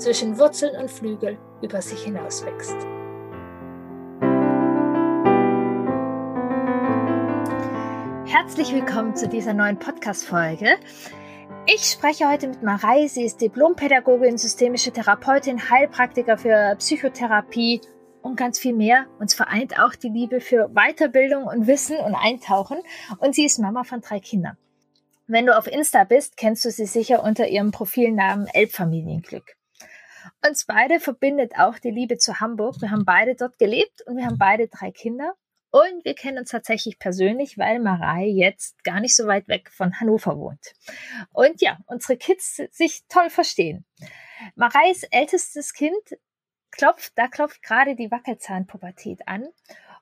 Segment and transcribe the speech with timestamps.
[0.00, 2.76] zwischen Wurzeln und Flügel über sich hinaus wächst.
[8.26, 10.76] Herzlich willkommen zu dieser neuen Podcast-Folge.
[11.66, 13.06] Ich spreche heute mit Marei.
[13.08, 17.82] Sie ist Diplompädagogin, systemische Therapeutin, Heilpraktiker für Psychotherapie
[18.22, 19.06] und ganz viel mehr.
[19.18, 22.78] Uns vereint auch die Liebe für Weiterbildung und Wissen und Eintauchen.
[23.18, 24.56] Und sie ist Mama von drei Kindern.
[25.26, 29.59] Wenn du auf Insta bist, kennst du sie sicher unter ihrem Profilnamen Elbfamilienglück.
[30.46, 32.80] Uns beide verbindet auch die Liebe zu Hamburg.
[32.80, 35.34] Wir haben beide dort gelebt und wir haben beide drei Kinder.
[35.70, 40.00] Und wir kennen uns tatsächlich persönlich, weil Marei jetzt gar nicht so weit weg von
[40.00, 40.74] Hannover wohnt.
[41.32, 43.84] Und ja, unsere Kids sich toll verstehen.
[44.56, 46.18] Mareis ältestes Kind
[46.72, 49.46] klopft, da klopft gerade die Wackelzahnpubertät an.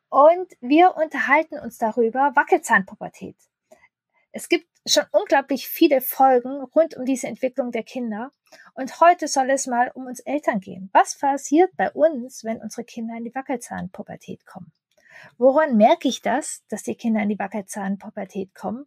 [0.09, 3.37] Und wir unterhalten uns darüber, Wackelzahnpubertät.
[4.33, 8.33] Es gibt schon unglaublich viele Folgen rund um diese Entwicklung der Kinder.
[8.75, 10.91] Und heute soll es mal um uns Eltern gehen.
[10.93, 14.73] Was passiert bei uns, wenn unsere Kinder in die Wackelzahnpubertät kommen?
[15.37, 18.87] Woran merke ich das, dass die Kinder in die Wackelzahnpubertät kommen?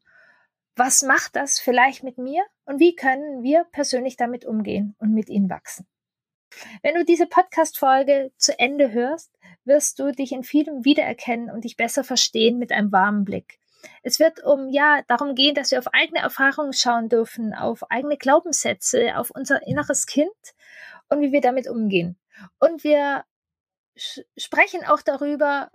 [0.75, 2.43] Was macht das vielleicht mit mir?
[2.65, 5.87] Und wie können wir persönlich damit umgehen und mit ihnen wachsen?
[6.81, 11.77] Wenn du diese Podcast-Folge zu Ende hörst, wirst du dich in vielem wiedererkennen und dich
[11.77, 13.60] besser verstehen mit einem warmen Blick.
[14.03, 18.17] Es wird um ja darum gehen, dass wir auf eigene Erfahrungen schauen dürfen, auf eigene
[18.17, 20.31] Glaubenssätze, auf unser inneres Kind
[21.09, 22.17] und wie wir damit umgehen.
[22.59, 23.25] Und wir
[24.37, 25.71] sprechen auch darüber,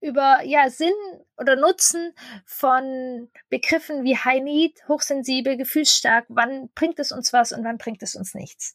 [0.00, 0.94] über ja Sinn
[1.36, 2.14] oder Nutzen
[2.46, 8.02] von Begriffen wie High Need, hochsensibel, gefühlsstark, wann bringt es uns was und wann bringt
[8.02, 8.74] es uns nichts.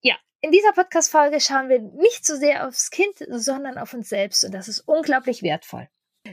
[0.00, 4.08] Ja, in dieser Podcast Folge schauen wir nicht so sehr aufs Kind, sondern auf uns
[4.08, 5.88] selbst und das ist unglaublich wertvoll.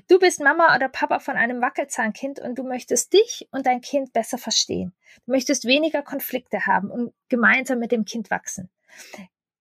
[0.08, 4.14] Du bist Mama oder Papa von einem Wackelzahnkind und du möchtest dich und dein Kind
[4.14, 4.94] besser verstehen.
[5.26, 8.70] Du möchtest weniger Konflikte haben und gemeinsam mit dem Kind wachsen.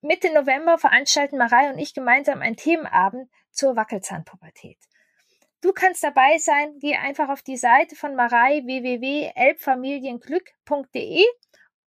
[0.01, 4.79] Mitte November veranstalten Marei und ich gemeinsam einen Themenabend zur Wackelzahnpubertät.
[5.61, 11.25] Du kannst dabei sein, geh einfach auf die Seite von Marei www.elbfamilienglück.de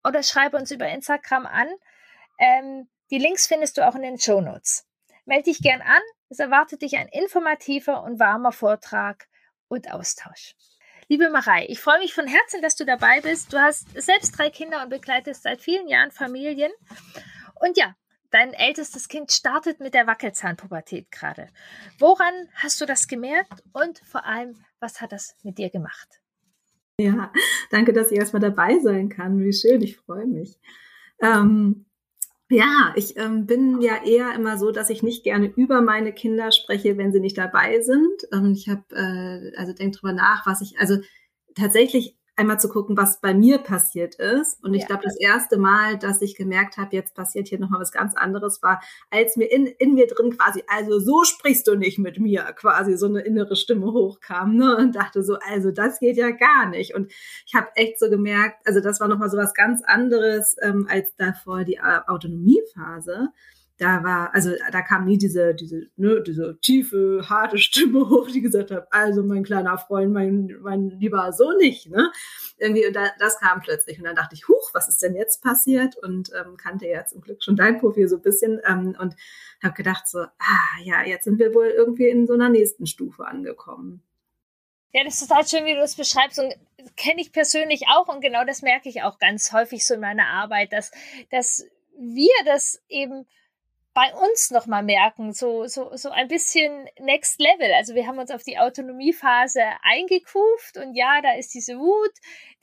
[0.05, 1.67] oder schreibe uns über Instagram an.
[2.39, 4.87] Ähm, die Links findest du auch in den Show Notes.
[5.27, 6.03] Melde dich gern an.
[6.29, 9.29] Es erwartet dich ein informativer und warmer Vortrag
[9.69, 10.55] und Austausch.
[11.09, 13.53] Liebe Marei, ich freue mich von Herzen, dass du dabei bist.
[13.53, 16.73] Du hast selbst drei Kinder und begleitest seit vielen Jahren Familien.
[17.61, 17.95] Und ja,
[18.35, 21.51] Dein ältestes Kind startet mit der Wackelzahnpubertät gerade.
[22.01, 26.21] Woran hast du das gemerkt und vor allem, was hat das mit dir gemacht?
[26.99, 27.33] Ja,
[27.71, 29.39] danke, dass ich erstmal dabei sein kann.
[29.39, 30.59] Wie schön, ich freue mich.
[31.21, 31.87] Ähm,
[32.51, 36.53] ja, ich ähm, bin ja eher immer so, dass ich nicht gerne über meine Kinder
[36.53, 38.23] spreche, wenn sie nicht dabei sind.
[38.33, 40.99] Ähm, ich habe, äh, also denk drüber nach, was ich, also
[41.55, 44.63] tatsächlich einmal zu gucken, was bei mir passiert ist.
[44.65, 44.87] Und ich ja.
[44.89, 48.63] glaube, das erste Mal, dass ich gemerkt habe, jetzt passiert hier nochmal was ganz anderes,
[48.63, 52.43] war, als mir in, in mir drin quasi, also so sprichst du nicht mit mir,
[52.57, 54.77] quasi so eine innere Stimme hochkam, ne?
[54.77, 56.95] Und dachte so, also das geht ja gar nicht.
[56.95, 57.13] Und
[57.47, 61.15] ich habe echt so gemerkt, also das war nochmal so was ganz anderes ähm, als
[61.17, 63.29] davor die Autonomiephase
[63.79, 68.41] da war, also da kam nie diese, diese, ne, diese tiefe, harte Stimme hoch, die
[68.41, 72.13] gesagt hat, also mein kleiner Freund, mein, mein lieber so nicht, ne?
[72.59, 73.99] Irgendwie, und da, das kam plötzlich.
[73.99, 75.97] Und dann dachte ich, huch, was ist denn jetzt passiert?
[75.97, 79.17] Und ähm, kannte ja zum Glück schon dein Profil so ein bisschen ähm, und
[79.63, 83.27] habe gedacht so, ah ja, jetzt sind wir wohl irgendwie in so einer nächsten Stufe
[83.27, 84.03] angekommen.
[84.93, 86.55] Ja, das ist total schön, wie du es beschreibst und
[86.97, 90.29] kenne ich persönlich auch und genau das merke ich auch ganz häufig so in meiner
[90.29, 90.93] Arbeit, dass,
[91.33, 91.67] dass
[91.99, 93.27] wir das eben
[93.95, 97.73] bei uns nochmal merken, so, so, so ein bisschen Next Level.
[97.73, 102.13] Also wir haben uns auf die Autonomiephase eingekuft und ja, da ist diese Wut,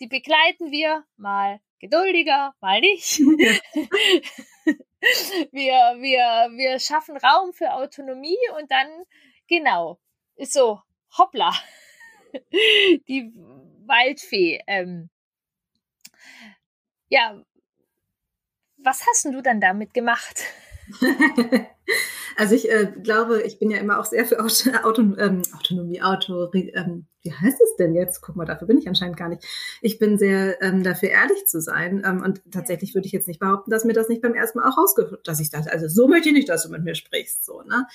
[0.01, 3.19] die begleiten wir mal geduldiger, mal nicht.
[5.51, 8.87] wir, wir, wir schaffen Raum für Autonomie und dann,
[9.47, 9.99] genau,
[10.35, 10.81] ist so,
[11.17, 11.53] hoppla,
[13.07, 13.31] die
[13.85, 14.61] Waldfee.
[14.67, 15.09] Ähm,
[17.07, 17.41] ja,
[18.77, 20.43] was hast du dann damit gemacht?
[22.37, 26.01] Also ich äh, glaube, ich bin ja immer auch sehr für Auto, Auto, ähm, Autonomie,
[26.01, 28.21] Auto, ähm, wie heißt es denn jetzt?
[28.21, 29.45] Guck mal, dafür bin ich anscheinend gar nicht.
[29.81, 33.39] Ich bin sehr ähm, dafür ehrlich zu sein ähm, und tatsächlich würde ich jetzt nicht
[33.39, 36.07] behaupten, dass mir das nicht beim ersten Mal auch rausgeführt, dass ich dachte, also so
[36.07, 37.85] möchte ich nicht, dass du mit mir sprichst, so ne.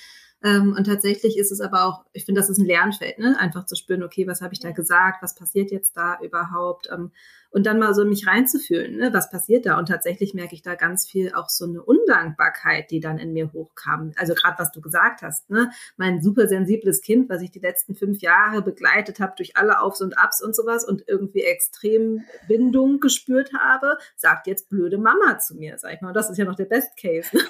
[0.43, 3.35] Ähm, und tatsächlich ist es aber auch, ich finde, das ist ein Lernfeld, ne?
[3.39, 6.87] einfach zu spüren, okay, was habe ich da gesagt, was passiert jetzt da überhaupt?
[7.49, 9.13] Und dann mal so mich reinzufühlen, ne?
[9.13, 9.77] was passiert da?
[9.77, 13.51] Und tatsächlich merke ich da ganz viel auch so eine Undankbarkeit, die dann in mir
[13.53, 14.11] hochkam.
[14.17, 15.71] Also gerade was du gesagt hast, ne?
[15.97, 20.01] mein super sensibles Kind, was ich die letzten fünf Jahre begleitet habe durch alle Aufs
[20.01, 25.55] und Abs und sowas und irgendwie extrem Bindung gespürt habe, sagt jetzt blöde Mama zu
[25.55, 26.09] mir, sag ich mal.
[26.09, 27.29] Und das ist ja noch der Best Case.
[27.35, 27.43] Ne?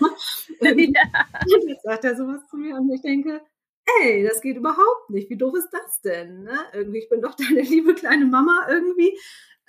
[0.61, 1.01] ja.
[1.67, 3.41] Jetzt sagt er sowas zu mir und ich denke,
[4.01, 5.29] ey, das geht überhaupt nicht.
[5.29, 6.43] Wie doof ist das denn?
[6.43, 6.57] Ne?
[6.73, 9.17] Irgendwie, ich bin doch deine liebe kleine Mama irgendwie.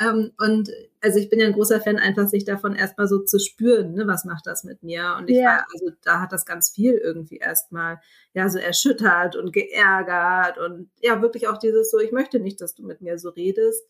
[0.01, 3.39] Ähm, und also ich bin ja ein großer Fan, einfach sich davon erstmal so zu
[3.39, 5.17] spüren, ne, was macht das mit mir?
[5.19, 5.47] Und ich ja.
[5.47, 8.01] war, also da hat das ganz viel irgendwie erstmal
[8.33, 12.75] ja so erschüttert und geärgert und ja, wirklich auch dieses so, ich möchte nicht, dass
[12.75, 13.83] du mit mir so redest.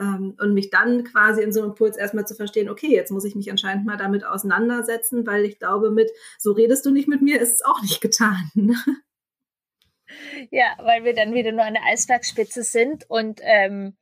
[0.00, 3.26] Ähm, und mich dann quasi in so einem Impuls erstmal zu verstehen, okay, jetzt muss
[3.26, 7.20] ich mich anscheinend mal damit auseinandersetzen, weil ich glaube, mit so redest du nicht mit
[7.20, 8.50] mir, ist es auch nicht getan.
[8.54, 8.74] Ne?
[10.50, 13.96] Ja, weil wir dann wieder nur eine Eisbergspitze sind und ähm,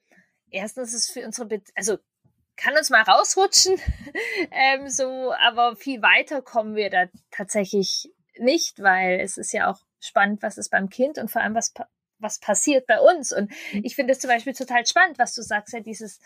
[0.50, 1.98] erstens ist es für unsere, Be also
[2.56, 3.78] kann uns mal rausrutschen,
[4.50, 9.80] ähm, so, aber viel weiter kommen wir da tatsächlich nicht, weil es ist ja auch
[10.00, 11.72] spannend, was ist beim Kind und vor allem was
[12.22, 13.32] was passiert bei uns.
[13.32, 13.80] Und mhm.
[13.84, 16.20] ich finde es zum Beispiel total spannend, was du sagst, ja dieses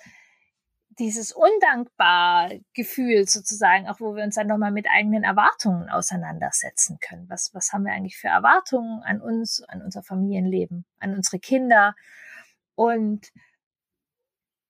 [0.99, 7.29] dieses undankbar Gefühl sozusagen, auch wo wir uns dann nochmal mit eigenen Erwartungen auseinandersetzen können.
[7.29, 11.97] Was, was haben wir eigentlich für Erwartungen an uns, an unser Familienleben, an unsere Kinder?
[12.76, 13.32] Und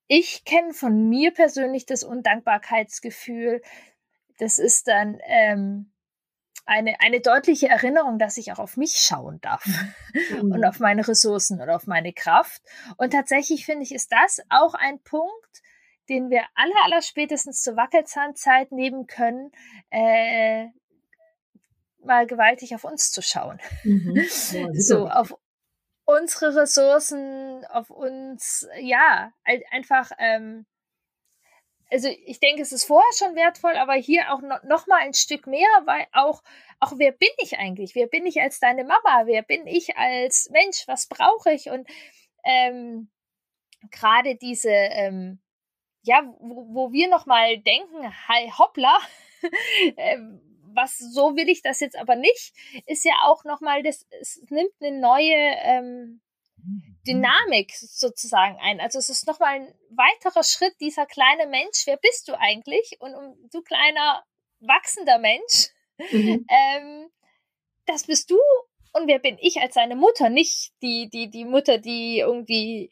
[0.07, 3.61] ich kenne von mir persönlich das Undankbarkeitsgefühl.
[4.37, 5.91] Das ist dann ähm,
[6.65, 9.65] eine, eine deutliche Erinnerung, dass ich auch auf mich schauen darf
[10.31, 10.51] mhm.
[10.51, 12.61] und auf meine Ressourcen und auf meine Kraft.
[12.97, 15.61] Und tatsächlich finde ich, ist das auch ein Punkt,
[16.09, 19.51] den wir alle, aller spätestens zur Wackelzahnzeit nehmen können,
[19.89, 20.67] äh,
[22.03, 23.59] mal gewaltig auf uns zu schauen.
[23.83, 24.15] Mhm.
[24.51, 25.35] Ja, so, auf
[26.05, 29.31] unsere Ressourcen auf uns, ja,
[29.71, 30.65] einfach, ähm,
[31.91, 35.13] also ich denke, es ist vorher schon wertvoll, aber hier auch noch, noch mal ein
[35.13, 36.41] Stück mehr, weil auch,
[36.79, 37.95] auch wer bin ich eigentlich?
[37.95, 39.25] Wer bin ich als deine Mama?
[39.25, 40.87] Wer bin ich als Mensch?
[40.87, 41.69] Was brauche ich?
[41.69, 41.87] Und
[42.43, 43.09] ähm,
[43.91, 45.39] gerade diese, ähm,
[46.03, 48.97] ja, wo, wo wir noch mal denken, hi, hoppla,
[49.97, 50.41] ähm,
[50.73, 52.53] was so will ich das jetzt aber nicht,
[52.85, 54.05] ist ja auch nochmal, es
[54.49, 56.21] nimmt eine neue ähm,
[57.07, 58.79] Dynamik sozusagen ein.
[58.79, 62.97] Also es ist nochmal ein weiterer Schritt, dieser kleine Mensch, wer bist du eigentlich?
[62.99, 64.23] Und um, du kleiner
[64.59, 65.69] wachsender Mensch,
[66.11, 66.45] mhm.
[66.49, 67.09] ähm,
[67.85, 68.37] das bist du
[68.93, 70.29] und wer bin ich als seine Mutter?
[70.29, 72.89] Nicht die, die, die Mutter, die irgendwie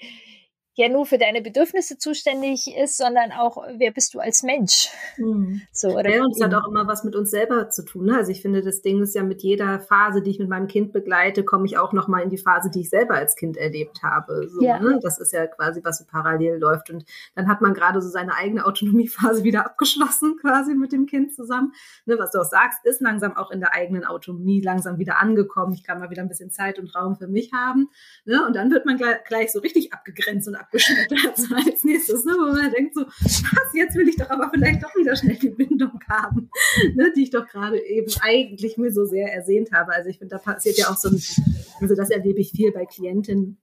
[0.76, 4.90] ja nur für deine Bedürfnisse zuständig ist, sondern auch, wer bist du als Mensch?
[5.18, 5.62] Mhm.
[5.72, 8.06] So, oder ja, und es hat auch immer was mit uns selber zu tun.
[8.06, 8.18] Ne?
[8.18, 10.92] Also ich finde, das Ding ist ja mit jeder Phase, die ich mit meinem Kind
[10.92, 14.50] begleite, komme ich auch nochmal in die Phase, die ich selber als Kind erlebt habe.
[14.50, 14.80] So, ja.
[14.80, 15.00] ne?
[15.02, 16.90] Das ist ja quasi, was so parallel läuft.
[16.90, 17.06] Und
[17.36, 21.74] dann hat man gerade so seine eigene Autonomiephase wieder abgeschlossen, quasi mit dem Kind zusammen.
[22.06, 22.18] Ne?
[22.18, 25.74] Was du auch sagst, ist langsam auch in der eigenen Autonomie langsam wieder angekommen.
[25.74, 27.90] Ich kann mal wieder ein bisschen Zeit und Raum für mich haben.
[28.26, 28.44] Ne?
[28.46, 32.34] Und dann wird man gleich, gleich so richtig abgegrenzt und abgeschmettert so als nächstes, ne?
[32.34, 35.50] wo man denkt so, was, jetzt will ich doch aber vielleicht doch wieder schnell die
[35.50, 36.50] Bindung haben,
[36.96, 37.12] ne?
[37.16, 39.94] die ich doch gerade eben eigentlich mir so sehr ersehnt habe.
[39.94, 41.22] Also ich finde, da passiert ja auch so ein,
[41.82, 43.58] also das erlebe ich viel bei Klientinnen,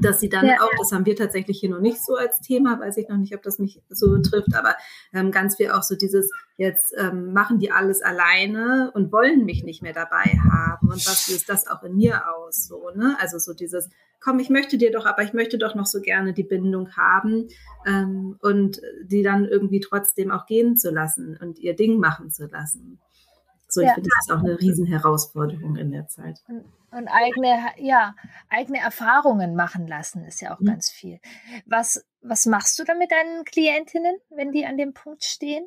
[0.00, 2.78] dass sie dann ja, auch, das haben wir tatsächlich hier noch nicht so als Thema,
[2.78, 4.76] weiß ich noch nicht, ob das mich so trifft, aber
[5.12, 9.64] ähm, ganz viel auch so dieses, jetzt ähm, machen die alles alleine und wollen mich
[9.64, 13.16] nicht mehr dabei haben und was löst das auch in mir aus, so, ne?
[13.20, 13.88] Also so dieses,
[14.20, 17.48] komm, ich möchte dir doch, aber ich möchte doch noch so gerne die Bindung haben
[17.86, 22.46] ähm, und die dann irgendwie trotzdem auch gehen zu lassen und ihr Ding machen zu
[22.46, 23.00] lassen.
[23.70, 23.94] So, ich ja.
[23.94, 26.40] finde, das ist auch eine Riesenherausforderung in der Zeit.
[26.48, 28.14] Und, und, eigene, ja,
[28.48, 30.66] eigene Erfahrungen machen lassen ist ja auch mhm.
[30.66, 31.20] ganz viel.
[31.66, 35.66] Was, was machst du dann mit deinen Klientinnen, wenn die an dem Punkt stehen,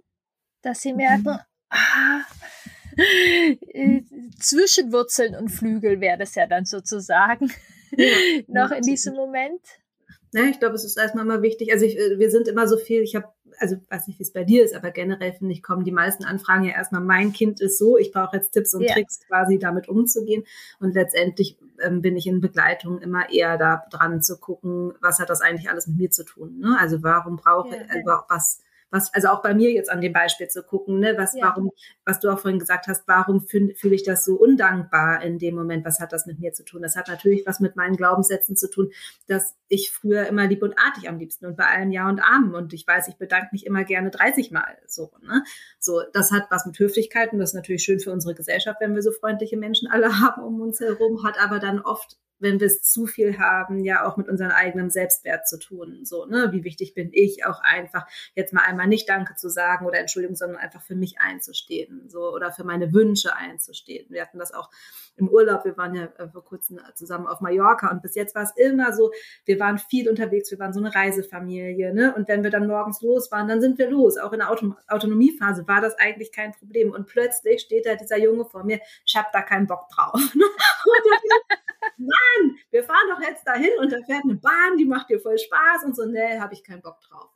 [0.64, 1.40] dass sie merken, mhm.
[1.70, 2.22] ah,
[2.98, 4.02] äh,
[4.40, 7.52] zwischen Wurzeln und Flügel wäre das ja dann sozusagen
[7.92, 8.16] ja,
[8.48, 9.62] noch in diesem Moment?
[10.34, 11.72] Ja, ich glaube, es ist erstmal mal wichtig.
[11.74, 13.28] Also ich, äh, wir sind immer so viel, ich habe,
[13.62, 16.26] also weiß nicht, wie es bei dir ist, aber generell finde ich, kommen die meisten
[16.26, 18.94] Anfragen ja erstmal, mein Kind ist so, ich brauche jetzt Tipps und ja.
[18.94, 20.44] Tricks quasi damit umzugehen.
[20.80, 25.30] Und letztendlich ähm, bin ich in Begleitung immer eher da dran zu gucken, was hat
[25.30, 26.60] das eigentlich alles mit mir zu tun.
[26.60, 26.76] Ne?
[26.80, 30.48] Also warum brauche ich, äh, was was, also auch bei mir jetzt an dem Beispiel
[30.50, 31.46] zu gucken, ne, was, ja.
[31.46, 31.72] warum,
[32.06, 35.56] was du auch vorhin gesagt hast, warum fühle fühl ich das so undankbar in dem
[35.56, 35.86] Moment?
[35.86, 36.82] Was hat das mit mir zu tun?
[36.82, 38.92] Das hat natürlich was mit meinen Glaubenssätzen zu tun,
[39.28, 42.54] dass ich früher immer lieb und artig am liebsten und bei allen Ja und Amen
[42.54, 45.44] und ich weiß, ich bedanke mich immer gerne 30 Mal so, ne?
[45.80, 48.94] So, das hat was mit Höflichkeit und das ist natürlich schön für unsere Gesellschaft, wenn
[48.94, 52.68] wir so freundliche Menschen alle haben um uns herum, hat aber dann oft wenn wir
[52.68, 56.00] es zu viel haben, ja auch mit unserem eigenen Selbstwert zu tun.
[56.04, 59.86] So, ne, wie wichtig bin ich auch einfach, jetzt mal einmal nicht Danke zu sagen
[59.86, 64.08] oder Entschuldigung, sondern einfach für mich einzustehen, so, oder für meine Wünsche einzustehen.
[64.10, 64.70] Wir hatten das auch
[65.18, 68.44] im Urlaub, wir waren ja äh, vor kurzem zusammen auf Mallorca und bis jetzt war
[68.44, 69.12] es immer so,
[69.46, 73.02] wir waren viel unterwegs, wir waren so eine Reisefamilie, ne, und wenn wir dann morgens
[73.02, 74.18] los waren, dann sind wir los.
[74.18, 78.18] Auch in der Auto Autonomiephase war das eigentlich kein Problem und plötzlich steht da dieser
[78.18, 80.20] Junge vor mir, ich hab da keinen Bock drauf.
[82.02, 85.38] Mann, wir fahren doch jetzt dahin und da fährt eine Bahn, die macht dir voll
[85.38, 87.30] Spaß und so, nee, habe ich keinen Bock drauf.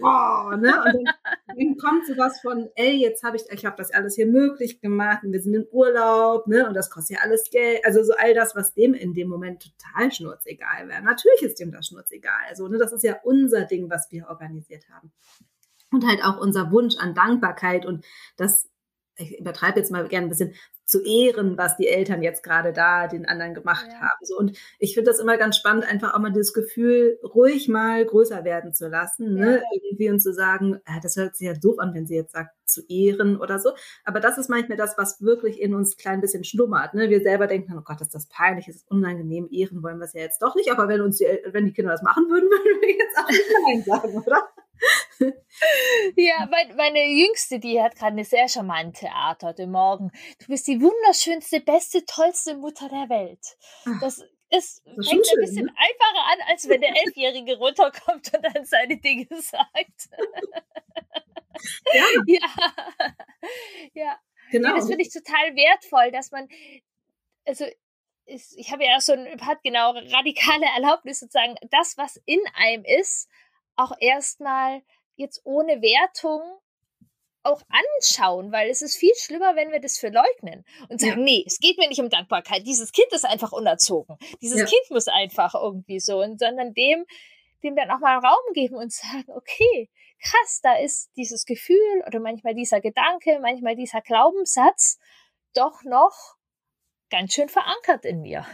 [0.00, 0.54] Oh, ne?
[0.54, 1.04] Und dann,
[1.56, 5.24] dann kommt sowas von, ey, jetzt habe ich, ich habe das alles hier möglich gemacht
[5.24, 6.68] und wir sind im Urlaub, ne?
[6.68, 7.84] Und das kostet ja alles Geld.
[7.84, 11.02] Also so all das, was dem in dem Moment total schnurzegal wäre.
[11.02, 12.32] Natürlich ist dem das schnurzegal.
[12.48, 15.12] Also, ne, das ist ja unser Ding, was wir organisiert haben.
[15.90, 18.04] Und halt auch unser Wunsch an Dankbarkeit und
[18.36, 18.68] das
[19.16, 20.54] ich übertreibe jetzt mal gerne ein bisschen,
[20.86, 24.00] zu ehren, was die Eltern jetzt gerade da den anderen gemacht ja.
[24.00, 24.18] haben.
[24.22, 28.04] So, und ich finde das immer ganz spannend, einfach auch mal dieses Gefühl ruhig mal
[28.04, 29.40] größer werden zu lassen, ne?
[29.40, 29.46] ja.
[29.46, 29.62] ne?
[29.74, 32.54] irgendwie und zu sagen, äh, das hört sich ja doof an, wenn sie jetzt sagt,
[32.66, 33.70] zu ehren oder so.
[34.04, 36.94] Aber das ist manchmal das, was wirklich in uns klein bisschen schlummert.
[36.94, 37.10] Ne?
[37.10, 40.12] Wir selber denken, oh Gott, ist das peinlich, ist das unangenehm, ehren wollen wir es
[40.12, 40.70] ja jetzt doch nicht.
[40.70, 43.44] Aber wenn uns die, wenn die Kinder das machen würden, würden wir jetzt auch nicht
[43.66, 44.48] Nein sagen, oder?
[46.16, 50.10] ja, mein, meine Jüngste, die hat gerade eine sehr charmante Art heute Morgen.
[50.40, 53.56] Du bist die wunderschönste, beste, tollste Mutter der Welt.
[53.84, 54.18] Ah, das
[54.50, 55.74] ist, das fängt ein bisschen ne?
[55.76, 60.08] einfacher an, als wenn der Elfjährige runterkommt und dann seine Dinge sagt.
[61.92, 62.04] ja.
[62.26, 62.48] ja.
[63.94, 64.20] ja.
[64.50, 64.70] Genau.
[64.70, 66.48] Nee, das finde ich total wertvoll, dass man,
[67.44, 67.64] also
[68.26, 72.40] ist, ich habe ja auch so ein hat genau radikale Erlaubnis sozusagen, das, was in
[72.54, 73.28] einem ist,
[73.76, 74.82] auch erstmal
[75.16, 76.42] jetzt ohne Wertung
[77.42, 81.24] auch anschauen, weil es ist viel schlimmer, wenn wir das verleugnen und sagen, ja.
[81.24, 82.66] nee, es geht mir nicht um Dankbarkeit.
[82.66, 84.16] Dieses Kind ist einfach unerzogen.
[84.42, 84.66] Dieses ja.
[84.66, 87.06] Kind muss einfach irgendwie so und sondern dem,
[87.62, 92.20] dem dann auch mal Raum geben und sagen, okay, krass, da ist dieses Gefühl oder
[92.20, 94.98] manchmal dieser Gedanke, manchmal dieser Glaubenssatz
[95.54, 96.36] doch noch
[97.10, 98.46] ganz schön verankert in mir.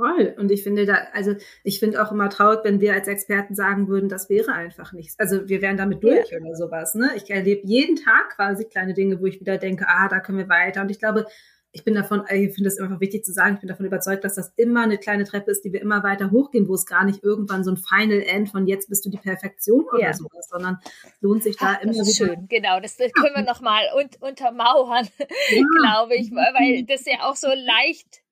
[0.00, 0.34] Voll.
[0.38, 3.86] Und ich finde da, also ich finde auch immer traurig, wenn wir als Experten sagen
[3.88, 5.18] würden, das wäre einfach nichts.
[5.18, 6.38] Also wir wären damit durch ja.
[6.38, 6.94] oder sowas.
[6.94, 7.10] Ne?
[7.16, 10.48] Ich erlebe jeden Tag quasi kleine Dinge, wo ich wieder denke, ah, da können wir
[10.48, 10.80] weiter.
[10.80, 11.26] Und ich glaube,
[11.72, 14.36] ich bin davon, ich finde es einfach wichtig zu sagen, ich bin davon überzeugt, dass
[14.36, 17.22] das immer eine kleine Treppe ist, die wir immer weiter hochgehen, wo es gar nicht
[17.22, 20.12] irgendwann so ein Final End von jetzt bist du die Perfektion oder ja.
[20.14, 20.78] sowas, sondern
[21.20, 22.34] lohnt sich da Ach, immer das ist wieder.
[22.34, 25.62] Schön, genau, das, das können wir nochmal un untermauern, ja.
[25.82, 28.22] glaube ich, weil das ja auch so leicht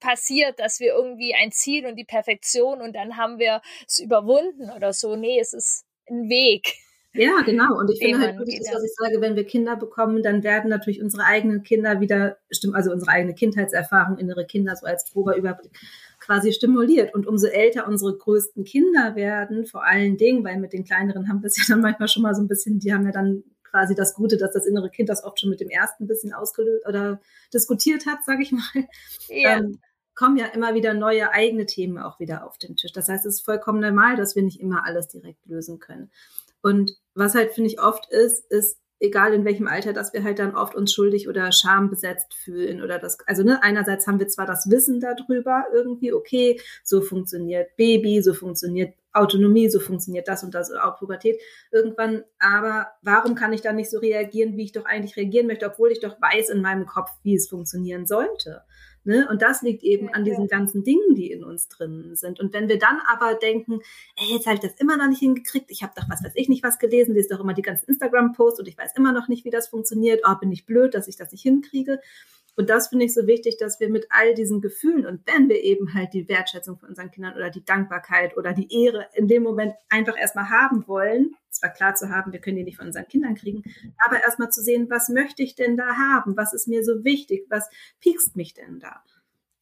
[0.00, 4.70] passiert, dass wir irgendwie ein Ziel und die Perfektion und dann haben wir es überwunden
[4.70, 5.16] oder so.
[5.16, 6.74] Nee, es ist ein Weg.
[7.16, 7.78] Ja, genau.
[7.78, 10.68] Und ich finde halt wirklich das, was ich sage, wenn wir Kinder bekommen, dann werden
[10.68, 12.36] natürlich unsere eigenen Kinder wieder,
[12.72, 15.72] also unsere eigene Kindheitserfahrung, innere Kinder so als grober Überblick
[16.20, 17.14] quasi stimuliert.
[17.14, 21.42] Und umso älter unsere größten Kinder werden, vor allen Dingen, weil mit den kleineren haben
[21.42, 23.94] wir es ja dann manchmal schon mal so ein bisschen, die haben ja dann quasi
[23.94, 26.86] das Gute, dass das innere Kind das oft schon mit dem ersten ein bisschen ausgelöst
[26.86, 27.20] oder
[27.52, 28.86] diskutiert hat, sage ich mal.
[29.28, 29.58] Ja.
[29.58, 29.80] Ähm,
[30.14, 32.92] kommen ja immer wieder neue eigene Themen auch wieder auf den Tisch.
[32.92, 36.10] Das heißt, es ist vollkommen normal, dass wir nicht immer alles direkt lösen können.
[36.62, 40.38] Und was halt, finde ich, oft ist, ist, egal in welchem Alter, dass wir halt
[40.38, 44.46] dann oft uns schuldig oder schambesetzt fühlen oder das, also ne, einerseits haben wir zwar
[44.46, 50.54] das Wissen darüber irgendwie, okay, so funktioniert Baby, so funktioniert Autonomie, so funktioniert das und
[50.54, 51.40] das, auch Pubertät
[51.72, 55.66] irgendwann, aber warum kann ich dann nicht so reagieren, wie ich doch eigentlich reagieren möchte,
[55.66, 58.62] obwohl ich doch weiß in meinem Kopf, wie es funktionieren sollte?
[59.06, 59.28] Ne?
[59.30, 62.40] Und das liegt eben an diesen ganzen Dingen, die in uns drin sind.
[62.40, 63.80] Und wenn wir dann aber denken,
[64.16, 66.48] ey, jetzt habe ich das immer noch nicht hingekriegt, ich habe doch was weiß ich
[66.48, 69.44] nicht was gelesen, lese doch immer die ganzen Instagram-Posts und ich weiß immer noch nicht,
[69.44, 72.00] wie das funktioniert, oh, bin ich blöd, dass ich das nicht hinkriege.
[72.56, 75.62] Und das finde ich so wichtig, dass wir mit all diesen Gefühlen und wenn wir
[75.62, 79.42] eben halt die Wertschätzung von unseren Kindern oder die Dankbarkeit oder die Ehre in dem
[79.42, 83.08] Moment einfach erstmal haben wollen, zwar klar zu haben, wir können die nicht von unseren
[83.08, 83.62] Kindern kriegen,
[84.04, 86.36] aber erstmal zu sehen, was möchte ich denn da haben?
[86.36, 87.46] Was ist mir so wichtig?
[87.48, 87.68] Was
[88.00, 89.02] piekst mich denn da?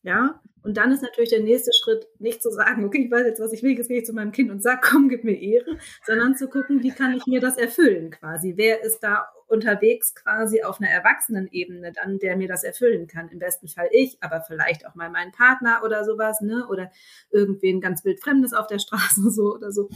[0.04, 3.40] Ja, und dann ist natürlich der nächste Schritt, nicht zu sagen, okay, ich weiß jetzt,
[3.40, 5.78] was ich will, jetzt gehe ich zu meinem Kind und sage, komm, gib mir Ehre,
[6.06, 8.52] sondern zu gucken, wie kann ich mir das erfüllen quasi?
[8.56, 13.30] Wer ist da unterwegs quasi auf einer Erwachsenenebene dann, der mir das erfüllen kann?
[13.30, 16.66] Im besten Fall ich, aber vielleicht auch mal mein Partner oder sowas, ne?
[16.68, 16.90] Oder
[17.30, 19.88] irgendwen ganz wildfremdes auf der Straße so oder so.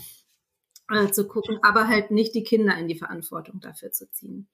[0.91, 4.49] Äh, zu gucken, aber halt nicht die Kinder in die Verantwortung dafür zu ziehen.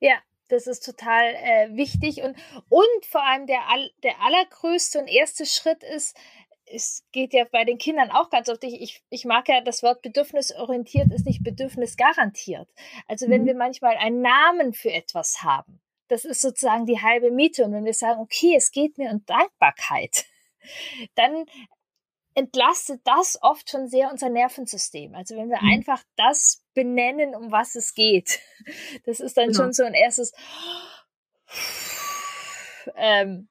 [0.00, 0.16] Ja,
[0.48, 2.36] das ist total äh, wichtig und,
[2.68, 3.60] und vor allem der,
[4.02, 6.16] der allergrößte und erste Schritt ist,
[6.66, 10.02] es geht ja bei den Kindern auch ganz oft, ich, ich mag ja das Wort
[10.02, 12.68] bedürfnisorientiert ist nicht bedürfnisgarantiert.
[13.06, 13.46] Also wenn mhm.
[13.46, 17.64] wir manchmal einen Namen für etwas haben, das ist sozusagen die halbe Miete.
[17.64, 20.26] Und wenn wir sagen, okay, es geht mir um Dankbarkeit,
[21.14, 21.46] dann
[22.36, 25.14] entlastet das oft schon sehr unser Nervensystem.
[25.14, 25.70] Also wenn wir mhm.
[25.72, 28.40] einfach das benennen, um was es geht,
[29.06, 29.64] das ist dann genau.
[29.64, 30.32] schon so ein erstes
[32.94, 33.48] ähm,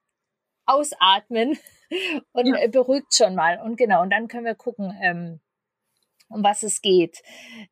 [0.65, 1.58] Ausatmen
[2.32, 2.68] und ja.
[2.68, 3.60] beruhigt schon mal.
[3.60, 5.39] Und genau, und dann können wir gucken, ähm,
[6.30, 7.24] um was es geht.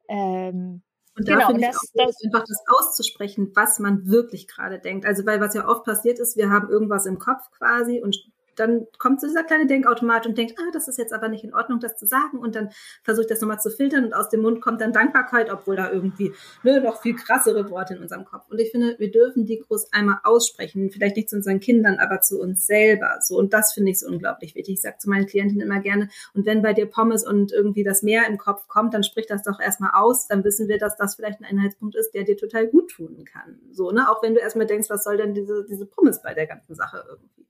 [0.09, 0.81] Ähm,
[1.15, 5.05] und da genau, finde ich auch das, einfach das auszusprechen, was man wirklich gerade denkt.
[5.05, 8.17] Also weil was ja oft passiert ist, wir haben irgendwas im Kopf quasi und
[8.55, 11.53] dann kommt so dieser kleine Denkautomat und denkt, ah, das ist jetzt aber nicht in
[11.53, 12.39] Ordnung, das zu sagen.
[12.39, 12.69] Und dann
[13.03, 15.91] versuche ich das nochmal zu filtern und aus dem Mund kommt dann Dankbarkeit, obwohl da
[15.91, 16.33] irgendwie
[16.63, 18.49] ne, noch viel krassere Worte in unserem Kopf.
[18.49, 20.89] Und ich finde, wir dürfen die groß einmal aussprechen.
[20.91, 23.17] Vielleicht nicht zu unseren Kindern, aber zu uns selber.
[23.21, 24.75] So, und das finde ich so unglaublich wichtig.
[24.75, 28.03] Ich sage zu meinen Klientinnen immer gerne, und wenn bei dir Pommes und irgendwie das
[28.03, 30.27] Meer im Kopf kommt, dann sprich das doch erstmal aus.
[30.27, 33.59] Dann wissen wir, dass das vielleicht ein Einheitspunkt ist, der dir total gut tun kann.
[33.71, 34.09] So, ne?
[34.09, 37.03] Auch wenn du erstmal denkst, was soll denn diese, diese Pommes bei der ganzen Sache
[37.09, 37.47] irgendwie.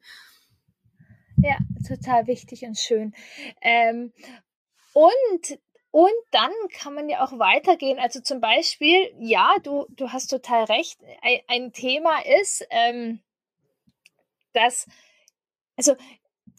[1.44, 1.58] Ja,
[1.88, 3.14] total wichtig und schön.
[3.62, 4.14] Ähm,
[4.94, 5.60] und
[5.92, 8.00] und dann kann man ja auch weitergehen.
[8.00, 11.00] Also zum Beispiel, ja, du, du hast total recht.
[11.22, 13.20] Ein, ein Thema ist, ähm,
[14.54, 14.88] dass,
[15.76, 15.94] also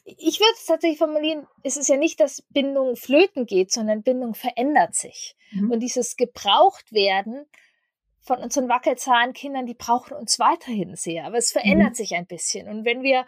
[0.05, 4.35] ich würde es tatsächlich formulieren, es ist ja nicht, dass Bindung flöten geht, sondern Bindung
[4.35, 5.35] verändert sich.
[5.51, 5.71] Mhm.
[5.71, 7.45] Und dieses Gebrauchtwerden
[8.21, 11.95] von unseren Wackelzahnkindern, die brauchen uns weiterhin sehr, aber es verändert mhm.
[11.95, 12.69] sich ein bisschen.
[12.69, 13.25] Und wenn wir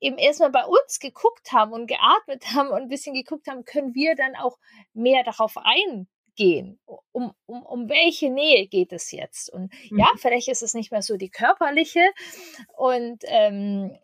[0.00, 3.94] eben erstmal bei uns geguckt haben und geatmet haben und ein bisschen geguckt haben, können
[3.94, 4.58] wir dann auch
[4.92, 6.78] mehr darauf eingehen.
[7.12, 9.52] Um, um, um welche Nähe geht es jetzt?
[9.52, 9.98] Und mhm.
[9.98, 12.12] ja, vielleicht ist es nicht mehr so die körperliche.
[12.76, 13.98] Und ähm,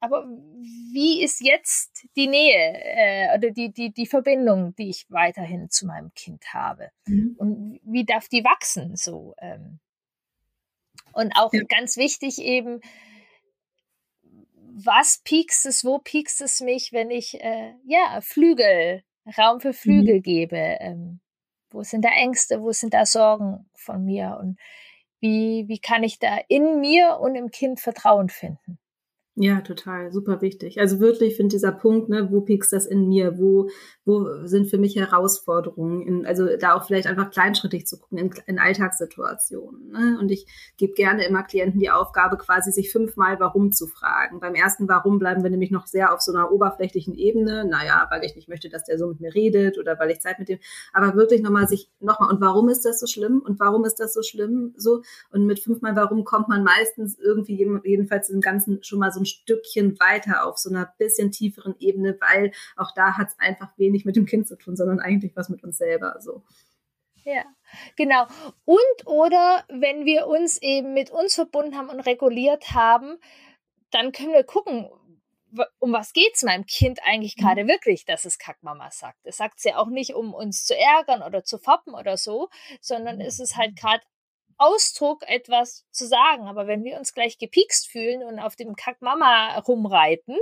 [0.00, 5.68] aber wie ist jetzt die Nähe äh, oder die, die, die Verbindung, die ich weiterhin
[5.68, 6.90] zu meinem Kind habe?
[7.06, 7.36] Mhm.
[7.38, 8.96] Und wie darf die wachsen?
[8.96, 9.78] So ähm.
[11.12, 11.62] und auch ja.
[11.68, 12.80] ganz wichtig eben,
[14.72, 19.02] was piekst es, wo piekst es mich, wenn ich äh, ja Flügel,
[19.38, 20.22] Raum für Flügel mhm.
[20.22, 20.76] gebe?
[20.80, 21.20] Ähm,
[21.70, 24.58] wo sind da Ängste, wo sind da Sorgen von mir und
[25.20, 28.78] wie, wie kann ich da in mir und im Kind Vertrauen finden?
[29.42, 30.78] Ja, total, super wichtig.
[30.80, 33.70] Also wirklich finde dieser Punkt, ne, wo piekst das in mir, wo,
[34.04, 38.34] wo sind für mich Herausforderungen, in, also da auch vielleicht einfach kleinschrittig zu gucken in,
[38.44, 39.92] in Alltagssituationen.
[39.92, 40.18] Ne?
[40.20, 40.44] Und ich
[40.76, 44.40] gebe gerne immer Klienten die Aufgabe, quasi sich fünfmal Warum zu fragen.
[44.40, 47.64] Beim ersten Warum bleiben wir nämlich noch sehr auf so einer oberflächlichen Ebene.
[47.64, 50.38] Naja, weil ich nicht möchte, dass der so mit mir redet oder weil ich Zeit
[50.38, 50.58] mit dem,
[50.92, 53.40] aber wirklich nochmal sich, nochmal, und warum ist das so schlimm?
[53.42, 54.74] Und warum ist das so schlimm?
[54.76, 55.00] So,
[55.32, 59.29] und mit fünfmal Warum kommt man meistens irgendwie jedenfalls im Ganzen schon mal so ein
[59.30, 64.04] Stückchen weiter auf so einer bisschen tieferen Ebene, weil auch da hat es einfach wenig
[64.04, 66.16] mit dem Kind zu tun, sondern eigentlich was mit uns selber.
[66.20, 66.42] So.
[67.24, 67.44] Ja,
[67.96, 68.26] genau.
[68.64, 73.18] Und oder wenn wir uns eben mit uns verbunden haben und reguliert haben,
[73.90, 74.88] dann können wir gucken,
[75.78, 77.42] um was geht es meinem Kind eigentlich mhm.
[77.42, 79.18] gerade wirklich, dass es Kackmama sagt.
[79.24, 82.48] Es sagt es ja auch nicht, um uns zu ärgern oder zu foppen oder so,
[82.80, 83.22] sondern mhm.
[83.22, 84.02] es ist halt gerade
[84.60, 86.46] Ausdruck etwas zu sagen.
[86.46, 90.36] Aber wenn wir uns gleich gepiekst fühlen und auf dem Kackmama rumreiten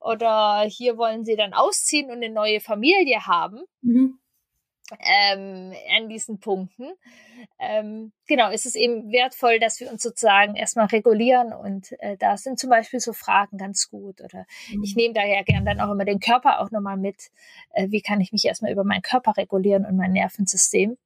[0.00, 4.18] oder hier wollen sie dann ausziehen und eine neue Familie haben, mhm.
[5.00, 6.92] ähm, an diesen Punkten,
[7.58, 12.36] ähm, genau, ist es eben wertvoll, dass wir uns sozusagen erstmal regulieren und äh, da
[12.36, 14.84] sind zum Beispiel so Fragen ganz gut oder mhm.
[14.84, 17.30] ich nehme da ja gern dann auch immer den Körper auch nochmal mit,
[17.72, 20.98] äh, wie kann ich mich erstmal über meinen Körper regulieren und mein Nervensystem.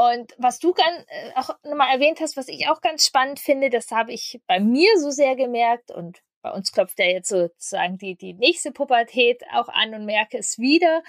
[0.00, 3.68] Und was du ganz, äh, auch nochmal erwähnt hast, was ich auch ganz spannend finde,
[3.68, 7.98] das habe ich bei mir so sehr gemerkt und bei uns klopft ja jetzt sozusagen
[7.98, 11.02] die, die nächste Pubertät auch an und merke es wieder,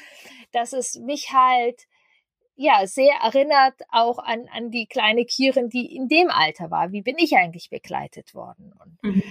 [0.52, 1.88] dass es mich halt
[2.56, 6.92] ja sehr erinnert auch an, an die kleine Kirin, die in dem Alter war.
[6.92, 8.74] Wie bin ich eigentlich begleitet worden?
[8.78, 9.24] Und mhm.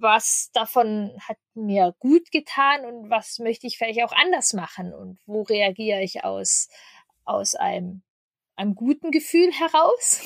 [0.00, 4.92] was davon hat mir gut getan und was möchte ich vielleicht auch anders machen?
[4.92, 6.68] Und wo reagiere ich aus,
[7.24, 8.02] aus einem
[8.56, 10.22] einem guten Gefühl heraus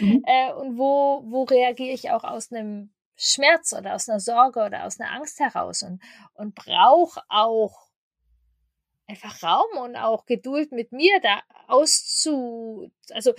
[0.00, 0.22] mhm.
[0.26, 4.84] äh, und wo, wo reagiere ich auch aus einem Schmerz oder aus einer Sorge oder
[4.84, 6.00] aus einer Angst heraus und,
[6.34, 7.88] und brauche auch
[9.06, 13.32] einfach Raum und auch Geduld mit mir da auszu, also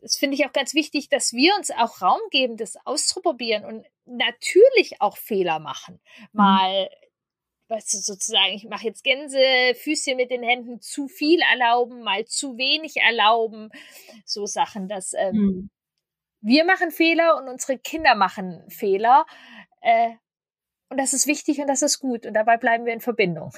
[0.00, 3.86] das finde ich auch ganz wichtig, dass wir uns auch Raum geben, das auszuprobieren und
[4.06, 6.00] natürlich auch Fehler machen.
[6.16, 6.28] Mhm.
[6.32, 6.90] Mal
[7.70, 12.58] weißt du, sozusagen, ich mache jetzt Gänsefüßchen mit den Händen, zu viel erlauben, mal zu
[12.58, 13.70] wenig erlauben,
[14.24, 15.70] so Sachen, dass ähm, mhm.
[16.40, 19.24] wir machen Fehler und unsere Kinder machen Fehler.
[19.80, 20.10] Äh,
[20.88, 23.52] und das ist wichtig und das ist gut und dabei bleiben wir in Verbindung.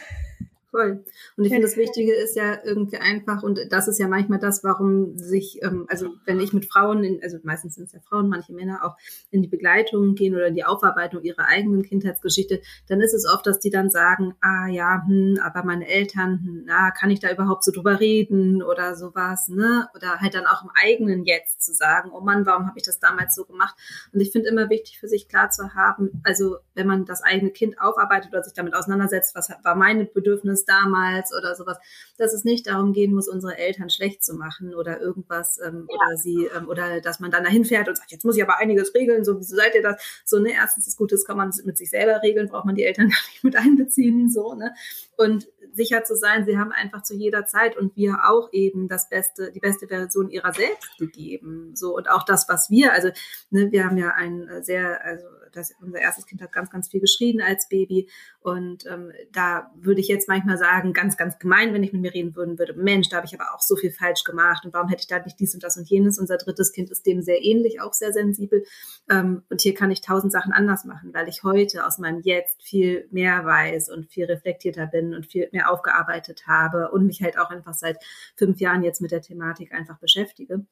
[0.72, 1.04] Voll.
[1.36, 4.64] Und ich finde, das Wichtige ist ja irgendwie einfach, und das ist ja manchmal das,
[4.64, 8.30] warum sich, ähm, also wenn ich mit Frauen, in, also meistens sind es ja Frauen,
[8.30, 8.96] manche Männer auch
[9.30, 13.46] in die Begleitung gehen oder in die Aufarbeitung ihrer eigenen Kindheitsgeschichte, dann ist es oft,
[13.46, 17.30] dass die dann sagen, ah ja, hm, aber meine Eltern, hm, na, kann ich da
[17.30, 19.90] überhaupt so drüber reden oder sowas, ne?
[19.94, 22.98] Oder halt dann auch im eigenen Jetzt zu sagen, oh Mann, warum habe ich das
[22.98, 23.74] damals so gemacht?
[24.14, 27.50] Und ich finde immer wichtig für sich klar zu haben, also wenn man das eigene
[27.50, 31.78] Kind aufarbeitet oder sich damit auseinandersetzt, was war meine Bedürfnis damals oder sowas,
[32.18, 35.96] dass es nicht darum gehen muss, unsere Eltern schlecht zu machen oder irgendwas ähm, ja.
[35.96, 38.58] oder sie ähm, oder dass man dann dahin fährt und sagt, jetzt muss ich aber
[38.58, 40.02] einiges regeln, so wieso seid ihr das?
[40.24, 42.84] So, ne, erstens das Gute ist, kann man mit sich selber regeln, braucht man die
[42.84, 44.74] Eltern gar nicht mit einbeziehen, so, ne?
[45.16, 49.08] Und sicher zu sein, sie haben einfach zu jeder Zeit und wir auch eben das
[49.08, 51.74] beste, die beste Version ihrer selbst gegeben.
[51.74, 53.08] So und auch das, was wir, also
[53.50, 57.00] ne, wir haben ja ein sehr, also das, unser erstes Kind hat ganz, ganz viel
[57.00, 58.08] geschrien als Baby.
[58.40, 62.14] Und ähm, da würde ich jetzt manchmal sagen, ganz, ganz gemein, wenn ich mit mir
[62.14, 64.88] reden würden würde, Mensch, da habe ich aber auch so viel falsch gemacht und warum
[64.88, 66.18] hätte ich da nicht dies und das und jenes?
[66.18, 68.64] Unser drittes Kind ist dem sehr ähnlich, auch sehr sensibel.
[69.10, 72.62] Ähm, und hier kann ich tausend Sachen anders machen, weil ich heute aus meinem Jetzt
[72.62, 77.38] viel mehr weiß und viel reflektierter bin und viel mehr aufgearbeitet habe und mich halt
[77.38, 77.98] auch einfach seit
[78.36, 80.64] fünf Jahren jetzt mit der Thematik einfach beschäftige.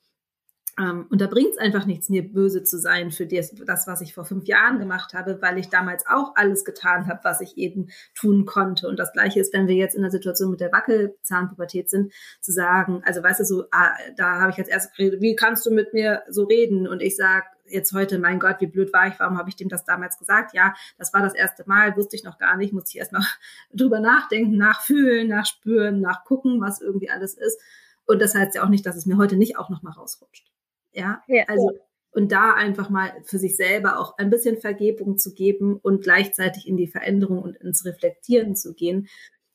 [0.79, 4.01] Ähm, und da bringt es einfach nichts, mir böse zu sein für das, das, was
[4.01, 7.57] ich vor fünf Jahren gemacht habe, weil ich damals auch alles getan habe, was ich
[7.57, 8.89] eben tun konnte.
[8.89, 12.53] Und das Gleiche ist, wenn wir jetzt in der Situation mit der Wackelzahnpubertät sind, zu
[12.53, 15.71] sagen, also weißt du, so, ah, da habe ich jetzt erst geredet, wie kannst du
[15.71, 16.87] mit mir so reden?
[16.87, 19.69] Und ich sage jetzt heute, mein Gott, wie blöd war ich, warum habe ich dem
[19.69, 20.55] das damals gesagt?
[20.55, 23.25] Ja, das war das erste Mal, wusste ich noch gar nicht, musste ich erst mal
[23.73, 27.61] drüber nachdenken, nachfühlen, nachspüren, nachgucken, was irgendwie alles ist.
[28.07, 30.50] Und das heißt ja auch nicht, dass es mir heute nicht auch noch mal rausrutscht.
[30.93, 31.79] Ja, ja also
[32.13, 36.67] und da einfach mal für sich selber auch ein bisschen Vergebung zu geben und gleichzeitig
[36.67, 39.09] in die Veränderung und ins Reflektieren zu gehen.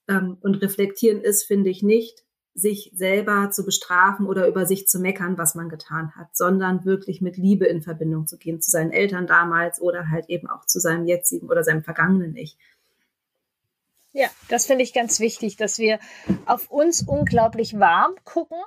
[0.08, 5.00] Ähm, und reflektieren ist, finde ich, nicht, sich selber zu bestrafen oder über sich zu
[5.00, 8.91] meckern, was man getan hat, sondern wirklich mit Liebe in Verbindung zu gehen, zu seinen
[8.91, 12.58] Eltern damals oder halt eben auch zu seinem jetzigen oder seinem vergangenen Ich.
[14.13, 16.00] Ja, das finde ich ganz wichtig, dass wir
[16.45, 18.62] auf uns unglaublich warm gucken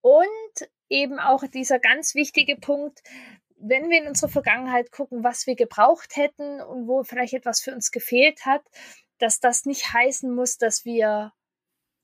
[0.00, 3.02] und eben auch dieser ganz wichtige Punkt,
[3.56, 7.72] wenn wir in unsere Vergangenheit gucken, was wir gebraucht hätten und wo vielleicht etwas für
[7.72, 8.62] uns gefehlt hat,
[9.18, 11.32] dass das nicht heißen muss, dass wir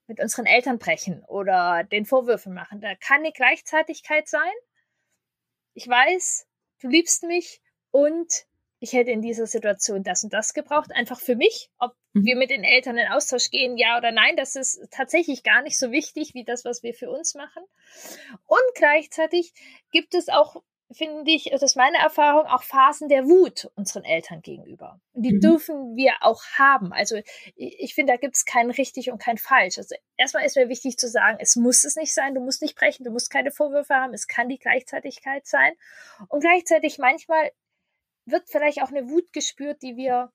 [0.07, 2.81] mit unseren Eltern brechen oder den Vorwürfen machen.
[2.81, 4.53] Da kann eine Gleichzeitigkeit sein.
[5.75, 6.46] Ich weiß,
[6.81, 8.46] du liebst mich und
[8.79, 11.70] ich hätte in dieser Situation das und das gebraucht, einfach für mich.
[11.79, 11.94] Ob.
[12.24, 15.79] Wir mit den Eltern in Austausch gehen, ja oder nein, das ist tatsächlich gar nicht
[15.79, 17.62] so wichtig wie das, was wir für uns machen.
[18.46, 19.52] Und gleichzeitig
[19.92, 24.40] gibt es auch, finde ich, das ist meine Erfahrung, auch Phasen der Wut unseren Eltern
[24.40, 25.00] gegenüber.
[25.12, 25.40] Und die mhm.
[25.40, 26.92] dürfen wir auch haben.
[26.92, 27.16] Also
[27.57, 29.79] ich, ich finde, da gibt es kein richtig und kein falsch.
[29.79, 32.76] Also erstmal ist mir wichtig zu sagen, es muss es nicht sein, du musst nicht
[32.76, 35.72] brechen, du musst keine Vorwürfe haben, es kann die Gleichzeitigkeit sein.
[36.29, 37.50] Und gleichzeitig manchmal
[38.26, 40.31] wird vielleicht auch eine Wut gespürt, die wir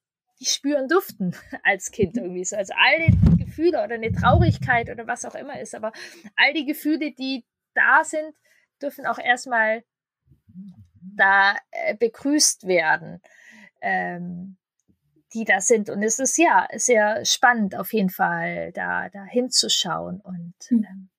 [0.46, 2.56] spüren durften als Kind irgendwie so.
[2.56, 5.92] Also alle Gefühle oder eine Traurigkeit oder was auch immer ist, aber
[6.36, 8.34] all die Gefühle, die da sind,
[8.82, 9.84] dürfen auch erstmal
[11.16, 13.22] da äh, begrüßt werden,
[13.82, 14.58] ähm,
[15.34, 15.90] die da sind.
[15.90, 20.86] Und es ist ja sehr spannend auf jeden Fall, da, da hinzuschauen und hm.
[20.90, 21.10] ähm,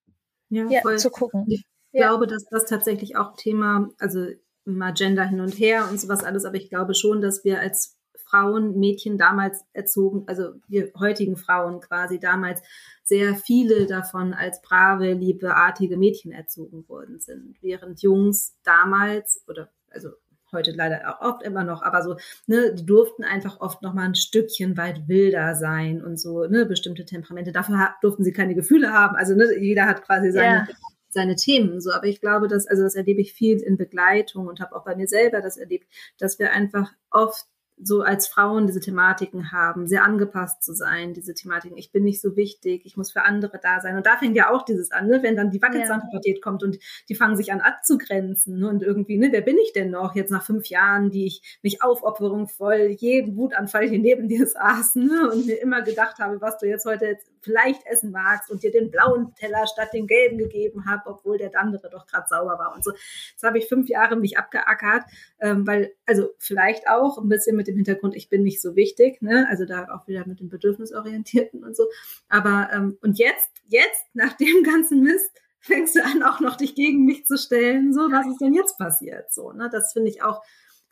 [0.49, 1.45] ja, ja zu gucken.
[1.47, 2.07] Ich ja.
[2.07, 4.27] glaube, dass das tatsächlich auch Thema, also
[4.65, 7.97] mal Gender hin und her und sowas alles, aber ich glaube schon, dass wir als
[8.33, 12.63] Frauen, Mädchen damals erzogen, also wir heutigen Frauen quasi damals
[13.03, 20.09] sehr viele davon als brave, liebeartige Mädchen erzogen worden sind, während Jungs damals oder also
[20.51, 22.15] heute leider auch oft immer noch, aber so,
[22.47, 26.65] ne, die durften einfach oft noch mal ein Stückchen weit wilder sein und so, ne,
[26.65, 27.51] bestimmte Temperamente.
[27.51, 29.15] Dafür durften sie keine Gefühle haben.
[29.15, 30.75] Also ne, jeder hat quasi seine, ja
[31.13, 31.79] seine Themen.
[31.79, 34.83] So, aber ich glaube, dass, also das erlebe ich viel in Begleitung und habe auch
[34.83, 37.45] bei mir selber das erlebt, dass wir einfach oft
[37.81, 41.77] so als Frauen diese Thematiken haben, sehr angepasst zu sein, diese Thematiken.
[41.77, 43.97] Ich bin nicht so wichtig, ich muss für andere da sein.
[43.97, 45.23] Und da fängt ja auch dieses an, ne?
[45.23, 46.41] wenn dann die Wackelzahnpubertät ja.
[46.41, 46.77] kommt und
[47.09, 48.69] die fangen sich an abzugrenzen ne?
[48.69, 51.81] und irgendwie, ne, wer bin ich denn noch jetzt nach fünf Jahren, die ich mich
[51.81, 55.29] aufopferungsvoll jeden Wutanfall hier neben dir saß ne?
[55.31, 58.89] und mir immer gedacht habe, was du jetzt heute vielleicht essen magst und dir den
[58.89, 62.83] blauen Teller statt den gelben gegeben habe, obwohl der andere doch gerade sauber war und
[62.83, 62.91] so.
[62.91, 65.03] Das habe ich fünf Jahre mich abgeackert,
[65.39, 69.21] ähm, weil, also vielleicht auch ein bisschen mit dem Hintergrund, ich bin nicht so wichtig,
[69.21, 69.45] ne?
[69.49, 71.87] also da auch wieder mit dem Bedürfnisorientierten und so.
[72.29, 76.75] Aber, ähm, und jetzt, jetzt, nach dem ganzen Mist, fängst du an, auch noch dich
[76.75, 79.69] gegen mich zu stellen, so, was ist denn jetzt passiert, so, ne?
[79.71, 80.41] Das finde ich auch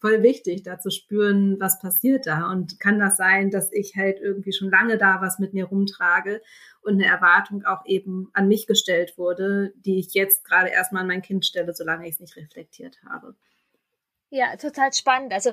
[0.01, 2.51] voll wichtig, da zu spüren, was passiert da.
[2.51, 6.41] Und kann das sein, dass ich halt irgendwie schon lange da was mit mir rumtrage
[6.81, 11.07] und eine Erwartung auch eben an mich gestellt wurde, die ich jetzt gerade erstmal an
[11.07, 13.35] mein Kind stelle, solange ich es nicht reflektiert habe.
[14.31, 15.33] Ja, total spannend.
[15.33, 15.51] Also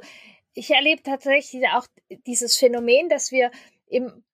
[0.55, 1.87] ich erlebe tatsächlich auch
[2.27, 3.51] dieses Phänomen, dass wir
[3.87, 4.25] eben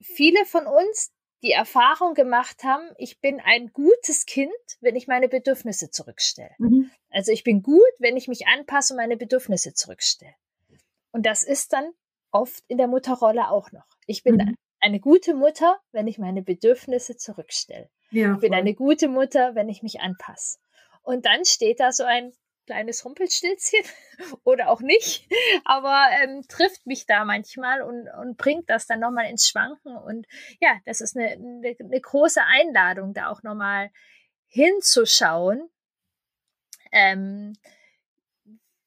[0.00, 5.28] viele von uns die Erfahrung gemacht haben, ich bin ein gutes Kind, wenn ich meine
[5.28, 6.54] Bedürfnisse zurückstelle.
[6.58, 6.90] Mhm.
[7.10, 10.34] Also ich bin gut, wenn ich mich anpasse und meine Bedürfnisse zurückstelle.
[11.12, 11.90] Und das ist dann
[12.30, 13.86] oft in der Mutterrolle auch noch.
[14.06, 14.56] Ich bin mhm.
[14.80, 17.90] eine gute Mutter, wenn ich meine Bedürfnisse zurückstelle.
[18.10, 20.58] Ja, ich bin eine gute Mutter, wenn ich mich anpasse.
[21.02, 22.32] Und dann steht da so ein
[22.66, 23.84] kleines Rumpelstilzchen
[24.44, 25.28] oder auch nicht,
[25.64, 29.96] aber ähm, trifft mich da manchmal und, und bringt das dann nochmal ins Schwanken.
[29.96, 30.26] Und
[30.60, 33.90] ja, das ist eine, eine, eine große Einladung, da auch nochmal
[34.46, 35.68] hinzuschauen.
[36.92, 37.54] Ähm,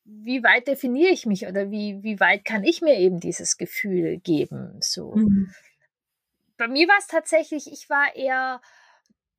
[0.05, 4.17] wie weit definiere ich mich oder wie, wie weit kann ich mir eben dieses Gefühl
[4.17, 4.77] geben?
[4.81, 5.15] So.
[5.15, 5.53] Mhm.
[6.57, 8.61] Bei mir war es tatsächlich, ich war eher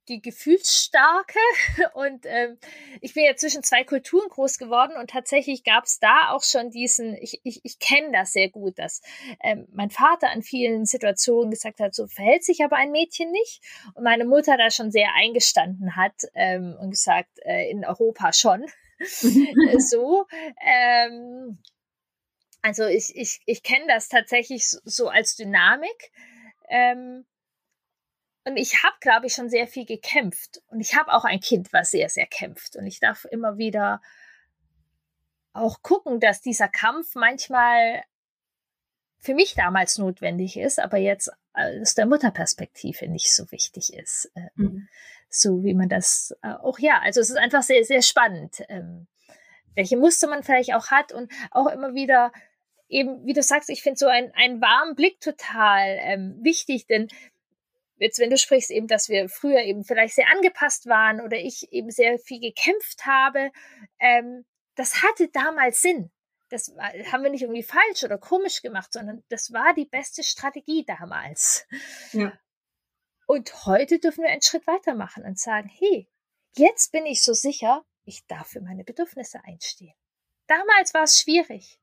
[0.09, 1.39] die Gefühlsstarke
[1.95, 2.59] und ähm,
[3.01, 6.71] ich bin ja zwischen zwei Kulturen groß geworden und tatsächlich gab es da auch schon
[6.71, 9.03] diesen, ich, ich, ich kenne das sehr gut, dass
[9.43, 13.63] ähm, mein Vater an vielen Situationen gesagt hat, so verhält sich aber ein Mädchen nicht
[13.95, 18.67] und meine Mutter da schon sehr eingestanden hat ähm, und gesagt, äh, in Europa schon.
[19.79, 20.27] so.
[20.65, 21.59] Ähm,
[22.63, 26.13] also ich, ich, ich kenne das tatsächlich so, so als Dynamik.
[26.69, 27.27] Ähm,
[28.45, 30.63] und ich habe, glaube ich, schon sehr viel gekämpft.
[30.69, 32.77] Und ich habe auch ein Kind, was sehr, sehr kämpft.
[32.77, 34.03] Und ich darf immer wieder
[35.55, 38.03] auch gucken, dass dieser Kampf manchmal
[39.19, 44.31] für mich damals notwendig ist, aber jetzt aus der Mutterperspektive nicht so wichtig ist.
[44.35, 44.89] Ähm, mhm.
[45.31, 49.07] So wie man das äh, auch, ja, also es ist einfach sehr, sehr spannend, ähm,
[49.75, 52.33] welche Muster man vielleicht auch hat und auch immer wieder
[52.89, 57.09] eben, wie du sagst, ich finde so ein, einen warmen Blick total ähm, wichtig, denn
[57.97, 61.73] jetzt, wenn du sprichst, eben, dass wir früher eben vielleicht sehr angepasst waren oder ich
[61.73, 63.51] eben sehr viel gekämpft habe,
[63.99, 66.11] ähm, das hatte damals Sinn.
[66.51, 70.23] Das war, haben wir nicht irgendwie falsch oder komisch gemacht, sondern das war die beste
[70.23, 71.67] Strategie damals.
[72.13, 72.33] Ja.
[73.27, 76.09] Und heute dürfen wir einen Schritt weitermachen und sagen, hey,
[76.57, 79.95] jetzt bin ich so sicher, ich darf für meine Bedürfnisse einstehen.
[80.47, 81.81] Damals war es schwierig.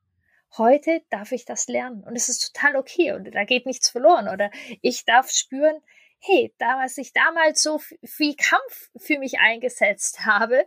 [0.56, 4.28] Heute darf ich das lernen und es ist total okay und da geht nichts verloren
[4.28, 4.50] oder
[4.82, 5.80] ich darf spüren,
[6.22, 10.66] hey, damals ich damals so viel Kampf für mich eingesetzt habe,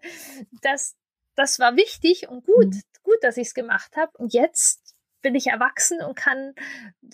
[0.61, 0.95] das,
[1.35, 2.81] das war wichtig und gut, mhm.
[3.03, 4.11] gut, dass ich es gemacht habe.
[4.17, 6.53] Und jetzt bin ich erwachsen und kann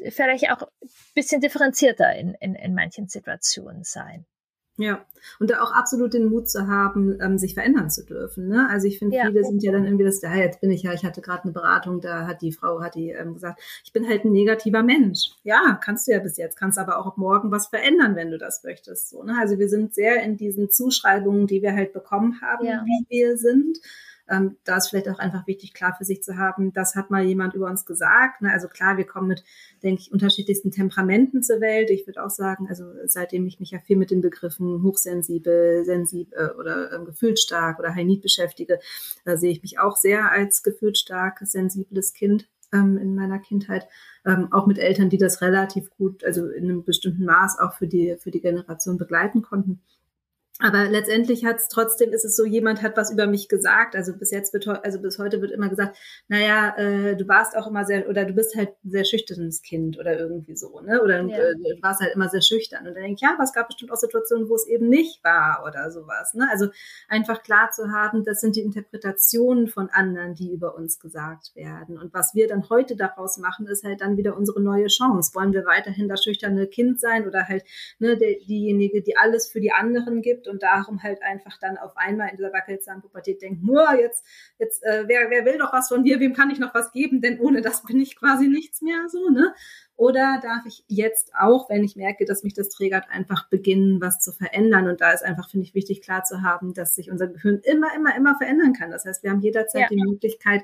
[0.09, 4.25] vielleicht auch ein bisschen differenzierter in, in, in manchen Situationen sein.
[4.81, 5.05] Ja,
[5.39, 8.47] und da auch absolut den Mut zu haben, ähm, sich verändern zu dürfen.
[8.47, 8.67] Ne?
[8.69, 9.25] Also ich finde, ja.
[9.27, 11.51] viele sind ja dann irgendwie das, ja, jetzt bin ich ja, ich hatte gerade eine
[11.51, 15.31] Beratung, da hat die Frau, hat die ähm, gesagt, ich bin halt ein negativer Mensch.
[15.43, 18.63] Ja, kannst du ja bis jetzt, kannst aber auch morgen was verändern, wenn du das
[18.63, 19.09] möchtest.
[19.09, 19.37] So, ne?
[19.39, 22.83] Also wir sind sehr in diesen Zuschreibungen, die wir halt bekommen haben, ja.
[22.85, 23.79] wie wir sind.
[24.29, 27.23] Ähm, da ist vielleicht auch einfach wichtig, klar für sich zu haben, das hat mal
[27.23, 28.41] jemand über uns gesagt.
[28.41, 28.51] Ne?
[28.51, 29.43] Also klar, wir kommen mit,
[29.83, 31.89] denke ich, unterschiedlichsten Temperamenten zur Welt.
[31.89, 36.33] Ich würde auch sagen, also seitdem ich mich ja viel mit den Begriffen hochsensibel, sensibel
[36.37, 38.79] äh, oder ähm, gefühlsstark oder high need beschäftige,
[39.25, 43.87] da sehe ich mich auch sehr als gefühlsstark, sensibles Kind ähm, in meiner Kindheit.
[44.25, 47.87] Ähm, auch mit Eltern, die das relativ gut, also in einem bestimmten Maß auch für
[47.87, 49.81] die, für die Generation begleiten konnten.
[50.61, 53.95] Aber letztendlich hat es trotzdem ist es so, jemand hat was über mich gesagt.
[53.95, 55.97] Also bis jetzt wird also bis heute wird immer gesagt,
[56.27, 59.97] naja, äh, du warst auch immer sehr oder du bist halt ein sehr schüchternes Kind
[59.99, 61.01] oder irgendwie so, ne?
[61.01, 61.37] Oder ja.
[61.37, 62.87] äh, du warst halt immer sehr schüchtern.
[62.87, 65.23] Und dann denke ich, ja, aber es gab bestimmt auch Situationen, wo es eben nicht
[65.23, 66.33] war oder sowas.
[66.33, 66.47] Ne?
[66.51, 66.67] Also
[67.07, 71.97] einfach klar zu haben, das sind die Interpretationen von anderen, die über uns gesagt werden.
[71.97, 75.33] Und was wir dann heute daraus machen, ist halt dann wieder unsere neue Chance.
[75.33, 77.63] Wollen wir weiterhin das schüchterne Kind sein oder halt
[77.99, 80.47] ne, der, diejenige, die alles für die anderen gibt?
[80.51, 84.25] Und darum halt einfach dann auf einmal in dieser wackelzahmen Pubertät denkt, nur jetzt,
[84.59, 87.21] jetzt, äh, wer, wer will doch was von dir, wem kann ich noch was geben,
[87.21, 89.53] denn ohne das bin ich quasi nichts mehr so, ne?
[89.95, 94.19] Oder darf ich jetzt auch, wenn ich merke, dass mich das triggert, einfach beginnen, was
[94.19, 94.87] zu verändern?
[94.87, 97.93] Und da ist einfach, finde ich, wichtig klar zu haben, dass sich unser Gehirn immer,
[97.95, 98.89] immer, immer verändern kann.
[98.89, 99.87] Das heißt, wir haben jederzeit ja.
[99.89, 100.63] die Möglichkeit,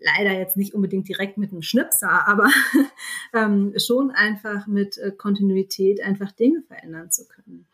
[0.00, 2.48] leider jetzt nicht unbedingt direkt mit einem Schnipser, aber
[3.34, 7.66] ähm, schon einfach mit äh, Kontinuität einfach Dinge verändern zu können.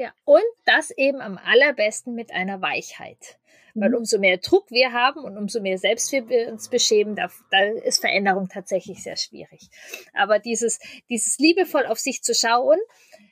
[0.00, 3.38] Ja, und das eben am allerbesten mit einer Weichheit.
[3.74, 3.96] Weil mhm.
[3.96, 8.00] umso mehr Druck wir haben und umso mehr selbst wir uns beschämen, da, da ist
[8.00, 9.68] Veränderung tatsächlich sehr schwierig.
[10.14, 10.78] Aber dieses,
[11.10, 12.78] dieses liebevoll auf sich zu schauen,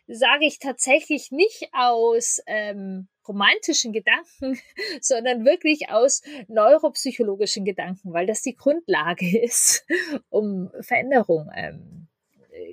[0.08, 4.60] sage ich tatsächlich nicht aus ähm, romantischen Gedanken,
[5.00, 9.86] sondern wirklich aus neuropsychologischen Gedanken, weil das die Grundlage ist,
[10.28, 12.08] um Veränderung ähm,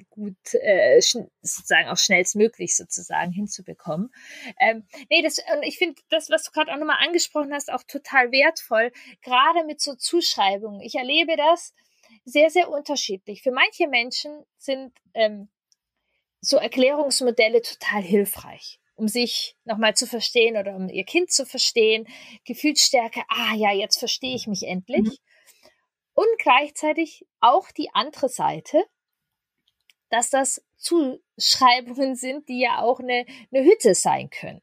[0.09, 4.11] gut äh, sozusagen auch schnellstmöglich sozusagen hinzubekommen.
[4.59, 7.83] Ähm, nee, das, und ich finde das, was du gerade auch nochmal angesprochen hast, auch
[7.83, 10.81] total wertvoll, gerade mit so Zuschreibungen.
[10.81, 11.73] Ich erlebe das
[12.23, 13.41] sehr, sehr unterschiedlich.
[13.41, 15.49] Für manche Menschen sind ähm,
[16.41, 22.07] so Erklärungsmodelle total hilfreich um sich nochmal zu verstehen oder um ihr Kind zu verstehen,
[22.45, 25.01] Gefühlsstärke, ah ja, jetzt verstehe ich mich endlich.
[25.01, 25.17] Mhm.
[26.13, 28.85] Und gleichzeitig auch die andere Seite,
[30.15, 34.61] dass das Zuschreibungen sind, die ja auch eine, eine Hütte sein können.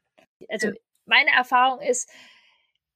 [0.49, 0.71] Also
[1.05, 2.09] meine Erfahrung ist,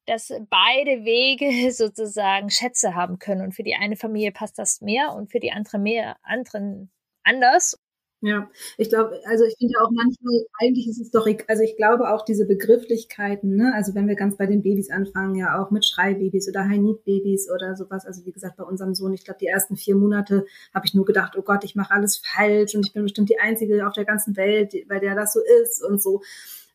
[0.07, 5.13] dass beide Wege sozusagen Schätze haben können und für die eine Familie passt das mehr
[5.13, 6.91] und für die andere mehr, anderen
[7.23, 7.79] anders.
[8.21, 8.49] Ja,
[8.79, 12.25] ich glaube, also ich finde auch manchmal, eigentlich ist es doch, also ich glaube auch
[12.25, 16.49] diese Begrifflichkeiten, ne, also wenn wir ganz bei den Babys anfangen, ja auch mit Schreibabys
[16.49, 19.95] oder High-Need-Babys oder sowas, also wie gesagt, bei unserem Sohn, ich glaube, die ersten vier
[19.95, 23.29] Monate habe ich nur gedacht, oh Gott, ich mache alles falsch und ich bin bestimmt
[23.29, 26.21] die Einzige auf der ganzen Welt, bei der das so ist und so.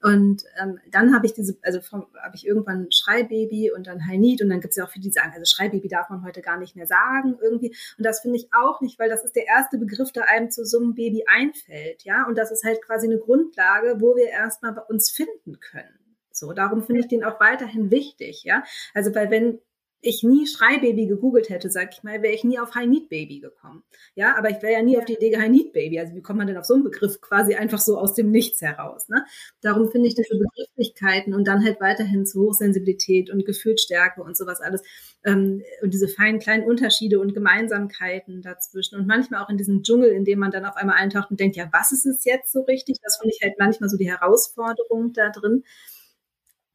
[0.03, 4.51] Und ähm, dann habe ich diese, also habe ich irgendwann Schreibaby und dann High und
[4.51, 6.77] dann gibt es ja auch viele, die sagen, also Schreibaby darf man heute gar nicht
[6.77, 7.75] mehr sagen irgendwie.
[7.97, 10.65] Und das finde ich auch nicht, weil das ist der erste Begriff, der einem zu
[10.65, 12.27] so einem Baby einfällt, ja.
[12.27, 15.99] Und das ist halt quasi eine Grundlage, wo wir erstmal bei uns finden können.
[16.33, 18.65] So, darum finde ich den auch weiterhin wichtig, ja.
[18.95, 19.61] Also, weil wenn
[20.05, 23.39] ich nie Schreibaby gegoogelt hätte, sag ich mal, wäre ich nie auf High Need Baby
[23.39, 23.85] gekommen.
[24.17, 26.01] Ja, aber ich wäre ja nie auf die Idee High Need Baby.
[26.01, 28.61] Also wie kommt man denn auf so einen Begriff quasi einfach so aus dem Nichts
[28.61, 29.09] heraus?
[29.09, 29.25] Ne?
[29.61, 34.61] Darum finde ich diese Begrifflichkeiten und dann halt weiterhin zu Hochsensibilität und Gefühlsstärke und sowas
[34.61, 34.83] alles
[35.25, 40.11] ähm, und diese feinen kleinen Unterschiede und Gemeinsamkeiten dazwischen und manchmal auch in diesem Dschungel,
[40.11, 42.63] in dem man dann auf einmal eintaucht und denkt, ja, was ist es jetzt so
[42.63, 42.99] richtig?
[43.03, 45.63] Das finde ich halt manchmal so die Herausforderung da drin.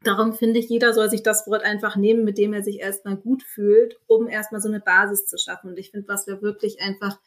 [0.03, 3.17] Darum finde ich, jeder soll sich das Wort einfach nehmen, mit dem er sich erstmal
[3.17, 5.69] gut fühlt, um erstmal so eine Basis zu schaffen.
[5.71, 7.19] Und ich finde, was wir wirklich einfach,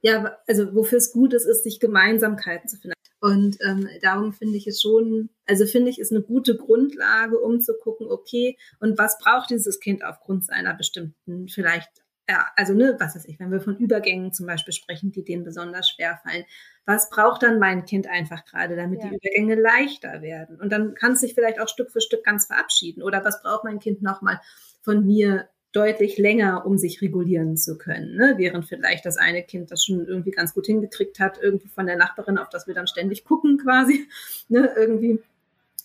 [0.00, 2.94] ja, also wofür es gut ist, ist, sich Gemeinsamkeiten zu finden.
[3.20, 7.60] Und ähm, darum finde ich es schon, also finde ich, ist eine gute Grundlage, um
[7.60, 12.96] zu gucken, okay, und was braucht dieses Kind aufgrund seiner bestimmten vielleicht ja, also ne,
[12.98, 16.44] was weiß ich, wenn wir von Übergängen zum Beispiel sprechen, die denen besonders schwer fallen,
[16.86, 19.08] was braucht dann mein Kind einfach gerade, damit ja.
[19.08, 20.58] die Übergänge leichter werden?
[20.60, 23.02] Und dann kann es sich vielleicht auch Stück für Stück ganz verabschieden.
[23.02, 24.40] Oder was braucht mein Kind nochmal
[24.80, 28.34] von mir deutlich länger, um sich regulieren zu können, ne?
[28.36, 31.96] während vielleicht das eine Kind das schon irgendwie ganz gut hingekriegt hat, irgendwie von der
[31.96, 34.08] Nachbarin, auf das wir dann ständig gucken quasi,
[34.48, 34.72] ne?
[34.76, 35.20] irgendwie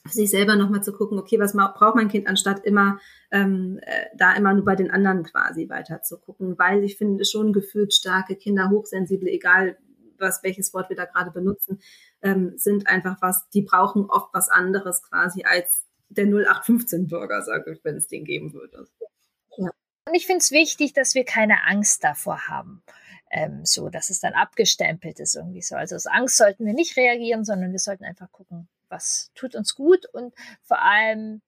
[0.05, 2.99] sich selber nochmal zu gucken, okay, was braucht mein Kind, anstatt immer
[3.31, 7.25] ähm, äh, da immer nur bei den anderen quasi weiter zu gucken, weil ich finde
[7.25, 9.77] schon gefühlt starke Kinder, hochsensible, egal
[10.17, 11.79] was welches Wort wir da gerade benutzen,
[12.21, 17.83] ähm, sind einfach was, die brauchen oft was anderes quasi als der 0815-Bürger, sage ich,
[17.83, 18.87] wenn es den geben würde.
[19.57, 19.69] Ja.
[20.07, 22.83] Und ich finde es wichtig, dass wir keine Angst davor haben.
[23.31, 25.75] Ähm, so, dass es dann abgestempelt ist irgendwie so.
[25.75, 29.75] Also aus Angst sollten wir nicht reagieren, sondern wir sollten einfach gucken, was tut uns
[29.75, 31.41] gut und vor allem,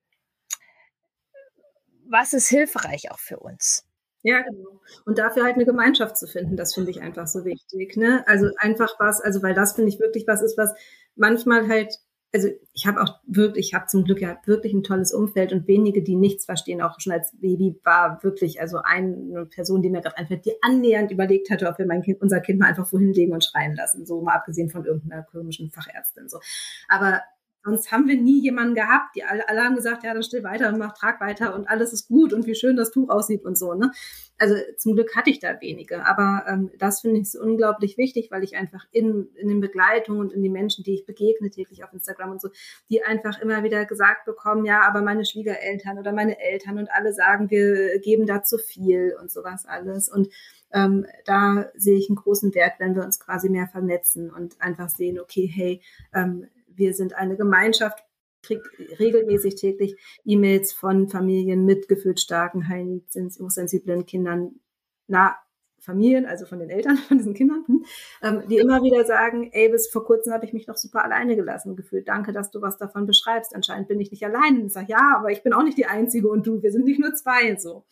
[2.06, 3.86] was ist hilfreich auch für uns.
[4.24, 4.82] Ja, genau.
[5.06, 7.98] Und dafür halt eine Gemeinschaft zu finden, das finde ich einfach so wichtig.
[7.98, 8.24] Ne?
[8.28, 10.74] Also einfach was, also weil das finde ich wirklich was ist, was
[11.16, 11.98] manchmal halt,
[12.34, 15.68] also ich habe auch wirklich, ich habe zum Glück ja wirklich ein tolles Umfeld und
[15.68, 20.02] wenige, die nichts verstehen, auch schon als Baby war wirklich, also eine Person, die mir
[20.02, 23.14] gerade einfällt, die annähernd überlegt hatte, ob wir mein Kind, unser Kind mal einfach wohin
[23.14, 26.40] legen und schreien lassen, so mal abgesehen von irgendeiner komischen Fachärztin so.
[26.88, 27.22] Aber
[27.64, 30.70] Sonst haben wir nie jemanden gehabt, die alle, alle haben gesagt, ja, dann still weiter
[30.70, 33.58] und mach, trag weiter und alles ist gut und wie schön das Tuch aussieht und
[33.58, 33.74] so.
[33.76, 33.92] Ne?
[34.40, 36.06] Also zum Glück hatte ich da wenige.
[36.08, 40.22] Aber ähm, das finde ich so unglaublich wichtig, weil ich einfach in, in den Begleitungen
[40.22, 42.50] und in die Menschen, die ich begegne täglich auf Instagram und so,
[42.90, 47.14] die einfach immer wieder gesagt bekommen, ja, aber meine Schwiegereltern oder meine Eltern und alle
[47.14, 50.10] sagen, wir geben da zu viel und sowas alles.
[50.10, 50.30] Und
[50.74, 54.90] ähm, da sehe ich einen großen Wert, wenn wir uns quasi mehr vernetzen und einfach
[54.90, 55.82] sehen, okay, hey,
[56.14, 58.04] ähm, wir sind eine Gemeinschaft,
[58.42, 58.68] kriegt
[59.00, 64.60] regelmäßig täglich E-Mails von Familien mit gefühlsstarken, hochsensiblen Kindern,
[65.08, 65.38] na,
[65.82, 67.86] Familien, also von den Eltern von diesen Kindern, hm,
[68.22, 71.36] ähm, die immer wieder sagen, ey, bis vor kurzem habe ich mich noch super alleine
[71.36, 72.08] gelassen gefühlt.
[72.08, 73.56] Danke, dass du was davon beschreibst.
[73.56, 74.66] Anscheinend bin ich nicht allein.
[74.66, 77.00] Ich sage, ja, aber ich bin auch nicht die Einzige und du, wir sind nicht
[77.00, 77.86] nur zwei so.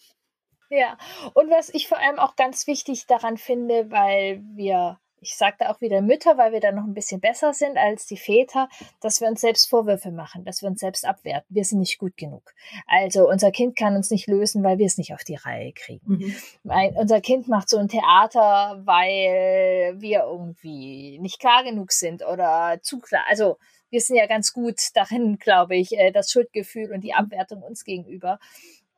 [0.69, 0.97] Ja,
[1.33, 5.81] und was ich vor allem auch ganz wichtig daran finde, weil wir ich sagte auch
[5.81, 8.69] wieder Mütter, weil wir da noch ein bisschen besser sind als die Väter,
[9.01, 11.47] dass wir uns selbst Vorwürfe machen, dass wir uns selbst abwerten.
[11.49, 12.53] Wir sind nicht gut genug.
[12.87, 16.05] Also unser Kind kann uns nicht lösen, weil wir es nicht auf die Reihe kriegen.
[16.05, 16.35] Mhm.
[16.63, 22.79] Mein, unser Kind macht so ein Theater, weil wir irgendwie nicht klar genug sind oder
[22.81, 23.23] zu klar.
[23.29, 23.57] Also
[23.89, 27.83] wir sind ja ganz gut darin, glaube ich, äh, das Schuldgefühl und die Abwertung uns
[27.83, 28.39] gegenüber.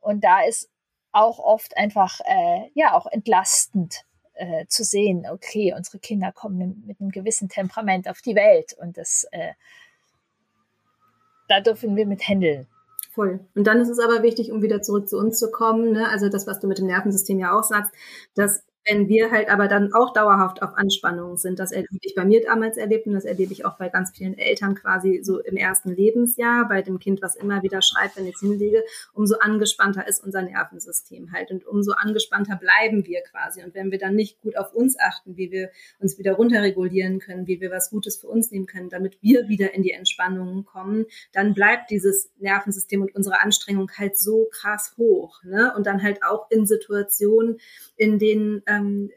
[0.00, 0.68] Und da ist
[1.12, 4.04] auch oft einfach, äh, ja, auch entlastend
[4.34, 8.96] äh, zu sehen, okay, unsere Kinder kommen mit einem gewissen Temperament auf die Welt und
[8.96, 9.52] das, äh,
[11.48, 12.66] da dürfen wir mit handeln.
[13.10, 13.40] Voll.
[13.54, 16.08] Und dann ist es aber wichtig, um wieder zurück zu uns zu kommen, ne?
[16.08, 17.92] also das, was du mit dem Nervensystem ja auch sagst,
[18.34, 22.24] dass wenn wir halt aber dann auch dauerhaft auf Anspannung sind, das habe ich bei
[22.24, 25.56] mir damals erlebt und das erlebe ich auch bei ganz vielen Eltern quasi so im
[25.56, 30.06] ersten Lebensjahr, bei dem Kind, was immer wieder schreit, wenn ich es hinlege, umso angespannter
[30.08, 33.62] ist unser Nervensystem halt und umso angespannter bleiben wir quasi.
[33.62, 35.70] Und wenn wir dann nicht gut auf uns achten, wie wir
[36.00, 39.74] uns wieder runterregulieren können, wie wir was Gutes für uns nehmen können, damit wir wieder
[39.74, 45.42] in die Entspannung kommen, dann bleibt dieses Nervensystem und unsere Anstrengung halt so krass hoch.
[45.44, 45.72] Ne?
[45.76, 47.58] Und dann halt auch in Situationen,
[47.96, 49.10] in denen ähm,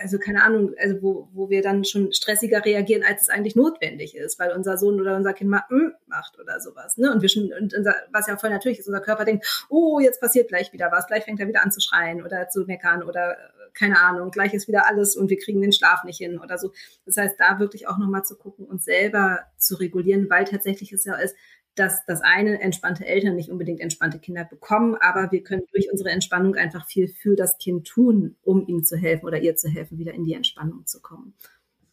[0.00, 4.16] also keine Ahnung, also wo, wo wir dann schon stressiger reagieren, als es eigentlich notwendig
[4.16, 6.96] ist, weil unser Sohn oder unser Kind mal mm, macht oder sowas.
[6.96, 7.12] Ne?
[7.12, 10.20] Und wir schon, und unser, was ja voll natürlich ist, unser Körper denkt, oh, jetzt
[10.20, 13.36] passiert gleich wieder was, gleich fängt er wieder an zu schreien oder zu meckern oder
[13.74, 16.72] keine Ahnung, gleich ist wieder alles und wir kriegen den Schlaf nicht hin oder so.
[17.06, 21.04] Das heißt, da wirklich auch nochmal zu gucken, uns selber zu regulieren, weil tatsächlich es
[21.04, 21.34] ja ist,
[21.74, 26.10] dass das eine entspannte Eltern nicht unbedingt entspannte Kinder bekommen, aber wir können durch unsere
[26.10, 29.98] Entspannung einfach viel für das Kind tun, um ihm zu helfen oder ihr zu helfen,
[29.98, 31.34] wieder in die Entspannung zu kommen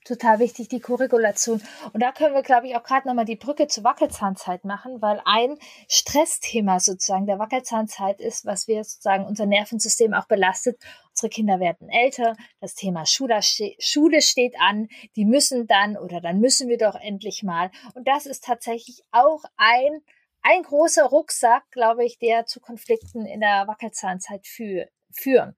[0.03, 1.61] total wichtig, die Korregulation.
[1.93, 5.21] Und da können wir, glaube ich, auch gerade nochmal die Brücke zur Wackelzahnzeit machen, weil
[5.25, 10.81] ein Stressthema sozusagen der Wackelzahnzeit ist, was wir sozusagen unser Nervensystem auch belastet.
[11.11, 13.39] Unsere Kinder werden älter, das Thema Schule,
[13.79, 17.69] Schule steht an, die müssen dann oder dann müssen wir doch endlich mal.
[17.93, 20.01] Und das ist tatsächlich auch ein,
[20.41, 25.55] ein großer Rucksack, glaube ich, der zu Konflikten in der Wackelzahnzeit fü führen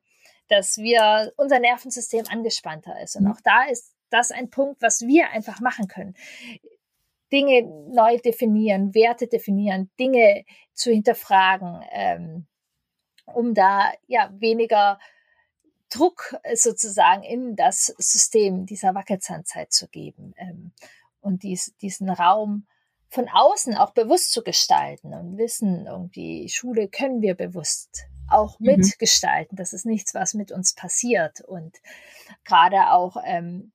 [0.50, 3.16] dass wir unser Nervensystem angespannter ist.
[3.16, 3.32] Und mhm.
[3.32, 6.16] auch da ist das ein Punkt, was wir einfach machen können.
[7.32, 12.46] Dinge neu definieren, Werte definieren, Dinge zu hinterfragen, ähm,
[13.26, 15.00] um da ja weniger
[15.90, 20.72] Druck sozusagen in das System dieser Wackelzahnzeit zu geben ähm,
[21.22, 22.68] und dies, diesen Raum
[23.10, 28.76] von außen auch bewusst zu gestalten und wissen, irgendwie Schule können wir bewusst auch mhm.
[28.78, 29.56] mitgestalten.
[29.56, 31.78] Das ist nichts, was mit uns passiert und
[32.44, 33.72] gerade auch ähm,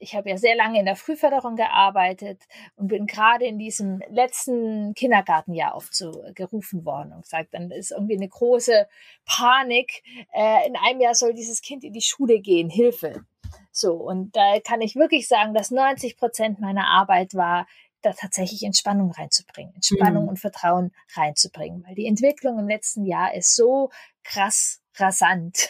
[0.00, 2.42] ich habe ja sehr lange in der Frühförderung gearbeitet
[2.76, 8.28] und bin gerade in diesem letzten Kindergartenjahr aufgerufen worden und gesagt, dann ist irgendwie eine
[8.28, 8.88] große
[9.26, 10.02] Panik.
[10.32, 13.24] Äh, in einem Jahr soll dieses Kind in die Schule gehen, Hilfe.
[13.70, 17.66] So, und da kann ich wirklich sagen, dass 90 Prozent meiner Arbeit war,
[18.02, 20.30] da tatsächlich Entspannung reinzubringen, Entspannung mhm.
[20.30, 23.90] und Vertrauen reinzubringen, weil die Entwicklung im letzten Jahr ist so
[24.24, 25.68] krass rasant,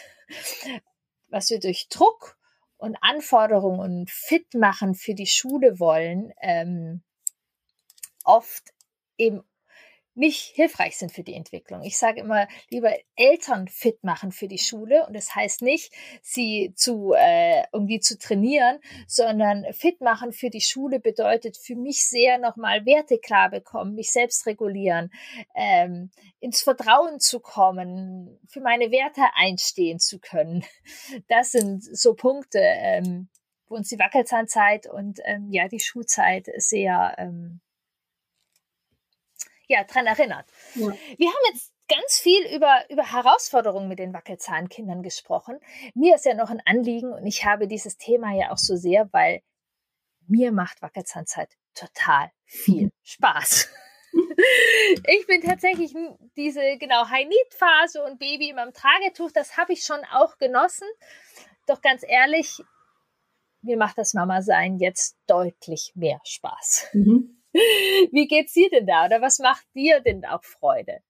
[1.29, 2.37] was wir durch Druck
[2.81, 7.03] und Anforderungen und fit machen für die Schule wollen, ähm,
[8.23, 8.73] oft
[9.17, 9.43] eben
[10.13, 11.83] nicht hilfreich sind für die Entwicklung.
[11.83, 16.73] Ich sage immer, lieber Eltern fit machen für die Schule und das heißt nicht, sie
[16.75, 22.37] zu äh, irgendwie zu trainieren, sondern fit machen für die Schule bedeutet für mich sehr
[22.39, 25.11] nochmal Werte klar bekommen, mich selbst regulieren,
[25.55, 30.63] ähm, ins Vertrauen zu kommen, für meine Werte einstehen zu können.
[31.27, 33.29] Das sind so Punkte, ähm,
[33.67, 37.61] wo uns die Wackelzahnzeit und ähm, ja die Schulzeit sehr ähm,
[39.71, 40.45] ja, dran erinnert.
[40.75, 40.87] Ja.
[41.17, 45.59] Wir haben jetzt ganz viel über, über Herausforderungen mit den Wackelzahnkindern gesprochen.
[45.93, 49.09] Mir ist ja noch ein Anliegen und ich habe dieses Thema ja auch so sehr,
[49.11, 49.41] weil
[50.27, 52.91] mir macht Wackelzahnzeit total viel mhm.
[53.03, 53.69] Spaß.
[54.13, 55.93] ich bin tatsächlich
[56.35, 60.87] diese genau High-Need-Phase und Baby immer im Tragetuch, das habe ich schon auch genossen.
[61.67, 62.61] Doch ganz ehrlich,
[63.61, 66.89] mir macht das Mama sein jetzt deutlich mehr Spaß.
[66.93, 67.40] Mhm.
[67.53, 69.05] Wie geht's dir denn da?
[69.05, 71.01] Oder was macht dir denn auch Freude?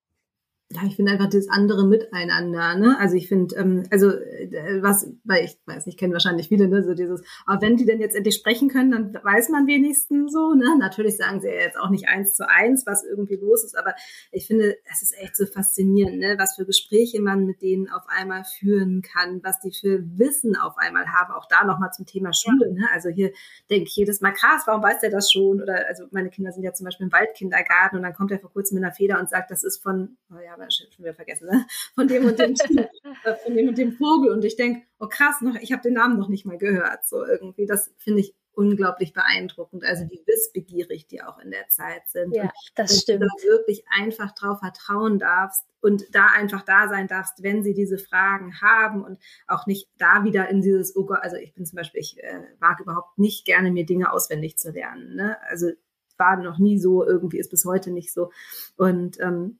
[0.74, 2.98] Ja, ich finde einfach das andere Miteinander, ne?
[3.00, 6.84] Also ich finde, ähm, also äh, was, weil ich weiß nicht, kennen wahrscheinlich viele, ne?
[6.84, 10.54] So dieses, aber wenn die denn jetzt endlich sprechen können, dann weiß man wenigstens so,
[10.54, 10.78] ne?
[10.80, 13.94] Natürlich sagen sie ja jetzt auch nicht eins zu eins, was irgendwie los ist, aber
[14.32, 16.36] ich finde, es ist echt so faszinierend, ne?
[16.38, 20.78] Was für Gespräche man mit denen auf einmal führen kann, was die für Wissen auf
[20.78, 21.34] einmal haben.
[21.34, 22.88] Auch da nochmal zum Thema Schule, ne?
[22.94, 23.32] Also hier
[23.70, 25.62] denke ich jedes Mal, krass, warum weiß der das schon?
[25.62, 28.52] Oder also meine Kinder sind ja zum Beispiel im Waldkindergarten und dann kommt er vor
[28.52, 31.48] kurzem mit einer Feder und sagt, das ist von, oh ja, aber schon wieder vergessen,
[31.48, 31.66] ne?
[31.96, 32.54] von dem und dem
[33.24, 34.32] äh, von dem und dem Vogel.
[34.32, 37.06] Und ich denke, oh krass, noch, ich habe den Namen noch nicht mal gehört.
[37.06, 39.84] So irgendwie, das finde ich unglaublich beeindruckend.
[39.84, 42.36] Also wie wissbegierig die auch in der Zeit sind.
[42.36, 43.24] Ja, und das stimmt.
[43.24, 47.74] Du da wirklich einfach drauf vertrauen darfst und da einfach da sein darfst, wenn sie
[47.74, 51.66] diese Fragen haben und auch nicht da wieder in dieses, oh Gott, also ich bin
[51.66, 55.16] zum Beispiel, ich äh, mag überhaupt nicht gerne mir Dinge auswendig zu lernen.
[55.16, 55.38] Ne?
[55.50, 55.72] Also
[56.18, 58.32] war noch nie so, irgendwie ist bis heute nicht so.
[58.78, 59.60] Und ähm,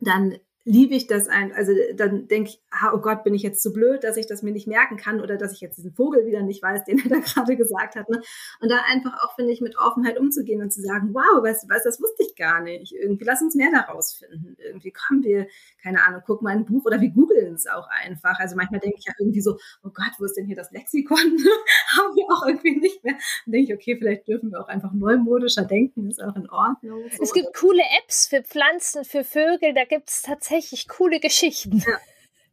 [0.00, 1.52] dann liebe ich das ein.
[1.52, 4.42] Also dann denke ich, ah, oh Gott, bin ich jetzt zu blöd, dass ich das
[4.42, 7.08] mir nicht merken kann oder dass ich jetzt diesen Vogel wieder nicht weiß, den er
[7.08, 8.08] da gerade gesagt hat.
[8.10, 8.20] Ne?
[8.60, 11.68] Und da einfach auch, finde ich, mit Offenheit umzugehen und zu sagen, wow, weißt du
[11.70, 12.92] was, das wusste ich gar nicht.
[12.92, 14.56] Irgendwie lass uns mehr daraus finden.
[14.58, 15.46] Irgendwie kommen wir,
[15.82, 18.38] keine Ahnung, guck mal ein Buch oder wir googeln es auch einfach.
[18.38, 21.16] Also manchmal denke ich ja irgendwie so, oh Gott, wo ist denn hier das Lexikon?
[21.96, 23.14] Haben wir auch irgendwie nicht mehr.
[23.46, 27.04] Dann denke ich, okay, vielleicht dürfen wir auch einfach neumodischer denken, ist auch in Ordnung.
[27.16, 27.22] So.
[27.22, 31.78] Es gibt coole Apps für Pflanzen, für Vögel, da gibt es tatsächlich tatsächlich coole Geschichten.
[31.78, 31.98] Ja.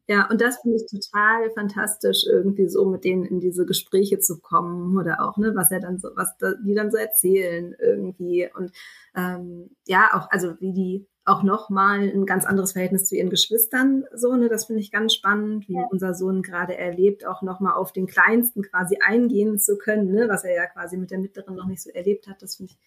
[0.08, 4.40] Ja, und das finde ich total fantastisch, irgendwie so mit denen in diese Gespräche zu
[4.40, 8.48] kommen oder auch, ne, was er dann so, was da, die dann so erzählen irgendwie.
[8.56, 8.72] Und
[9.16, 14.04] ähm, ja, auch, also wie die auch nochmal ein ganz anderes Verhältnis zu ihren Geschwistern,
[14.14, 15.88] so, ne, das finde ich ganz spannend, wie ja.
[15.90, 20.44] unser Sohn gerade erlebt, auch nochmal auf den Kleinsten quasi eingehen zu können, ne, was
[20.44, 22.44] er ja quasi mit der Mittleren noch nicht so erlebt hat.
[22.44, 22.78] Das finde ich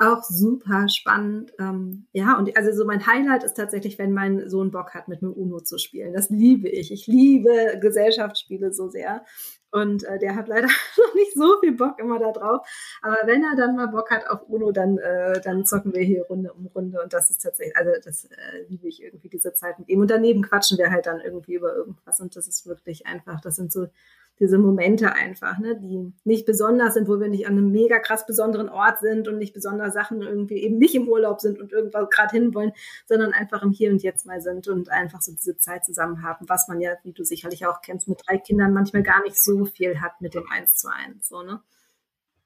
[0.00, 1.52] auch super spannend.
[1.58, 5.20] Ähm, ja, und also so mein Highlight ist tatsächlich, wenn mein Sohn Bock hat, mit
[5.22, 6.14] mir Uno zu spielen.
[6.14, 6.90] Das liebe ich.
[6.90, 9.24] Ich liebe Gesellschaftsspiele so sehr.
[9.72, 12.66] Und äh, der hat leider noch nicht so viel Bock immer da drauf.
[13.02, 16.24] Aber wenn er dann mal Bock hat auf Uno, dann, äh, dann zocken wir hier
[16.24, 17.02] Runde um Runde.
[17.02, 20.00] Und das ist tatsächlich, also das äh, liebe ich irgendwie diese Zeit mit ihm.
[20.00, 22.20] Und daneben quatschen wir halt dann irgendwie über irgendwas.
[22.20, 23.86] Und das ist wirklich einfach, das sind so
[24.40, 28.26] diese Momente einfach, ne, die nicht besonders sind, wo wir nicht an einem mega krass
[28.26, 32.06] besonderen Ort sind und nicht besonders Sachen irgendwie eben nicht im Urlaub sind und irgendwo
[32.06, 32.72] gerade hinwollen,
[33.06, 36.48] sondern einfach im Hier und Jetzt mal sind und einfach so diese Zeit zusammen haben,
[36.48, 39.66] was man ja, wie du sicherlich auch kennst, mit drei Kindern manchmal gar nicht so
[39.66, 41.60] viel hat mit dem Eins zu eins, so, ne?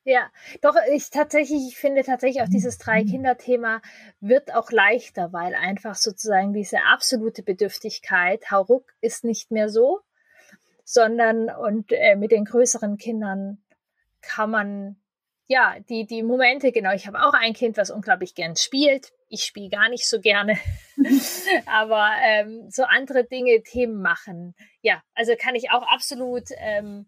[0.07, 0.31] Ja,
[0.61, 3.81] doch ich tatsächlich, ich finde tatsächlich auch dieses Drei-Kinder-Thema
[4.21, 10.01] wird auch leichter, weil einfach sozusagen diese absolute Bedürftigkeit, Hauruck ist nicht mehr so
[10.85, 13.63] sondern und äh, mit den größeren Kindern
[14.21, 14.97] kann man
[15.47, 16.93] ja die die Momente genau.
[16.93, 19.13] Ich habe auch ein Kind, was unglaublich gern spielt.
[19.29, 20.59] Ich spiele gar nicht so gerne,
[21.67, 24.55] aber ähm, so andere Dinge, Themen machen.
[24.83, 27.07] Ja, also kann ich auch absolut ähm,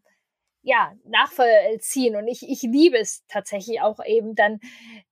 [0.62, 4.60] ja nachvollziehen und ich ich liebe es tatsächlich auch eben dann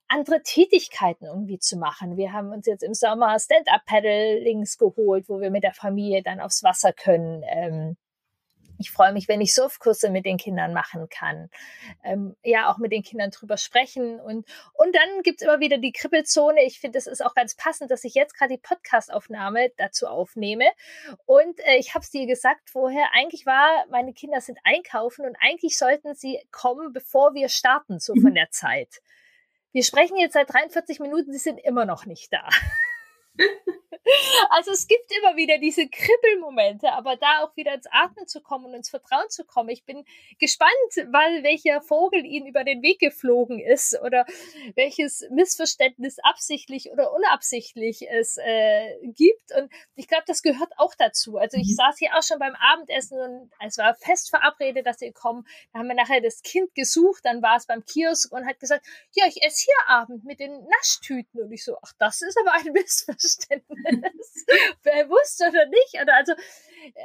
[0.09, 2.17] andere Tätigkeiten irgendwie zu machen.
[2.17, 6.63] Wir haben uns jetzt im Sommer Stand-up-Paddle-Links geholt, wo wir mit der Familie dann aufs
[6.63, 7.43] Wasser können.
[7.49, 7.97] Ähm,
[8.85, 11.49] ich freue mich, wenn ich Surfkurse mit den Kindern machen kann.
[12.03, 14.21] Ähm, ja, auch mit den Kindern drüber sprechen.
[14.21, 16.63] Und, und dann gibt's immer wieder die Kribbelzone.
[16.65, 20.67] Ich finde, es ist auch ganz passend, dass ich jetzt gerade die Podcastaufnahme dazu aufnehme.
[21.25, 25.37] Und äh, ich habe es dir gesagt vorher, eigentlich war, meine Kinder sind einkaufen und
[25.41, 28.35] eigentlich sollten sie kommen, bevor wir starten, so von mhm.
[28.35, 29.01] der Zeit.
[29.73, 32.49] Wir sprechen jetzt seit 43 Minuten, sie sind immer noch nicht da.
[34.51, 38.67] Also es gibt immer wieder diese Kribbelmomente, aber da auch wieder ins Atmen zu kommen
[38.67, 39.71] und ins Vertrauen zu kommen.
[39.71, 40.05] Ich bin
[40.39, 40.71] gespannt,
[41.07, 44.27] weil welcher Vogel ihnen über den Weg geflogen ist oder
[44.75, 49.53] welches Missverständnis absichtlich oder unabsichtlich es äh, gibt.
[49.57, 51.39] Und ich glaube, das gehört auch dazu.
[51.39, 51.77] Also ich mhm.
[51.77, 55.47] saß hier auch schon beim Abendessen und es war fest verabredet, dass sie kommen.
[55.73, 58.87] Da haben wir nachher das Kind gesucht, dann war es beim Kiosk und hat gesagt,
[59.13, 61.41] ja, ich esse hier Abend mit den Naschtüten.
[61.41, 63.49] Und ich so, ach, das ist aber ein Missverständnis ist,
[64.83, 66.03] bewusst oder nicht.
[66.03, 66.33] Oder also,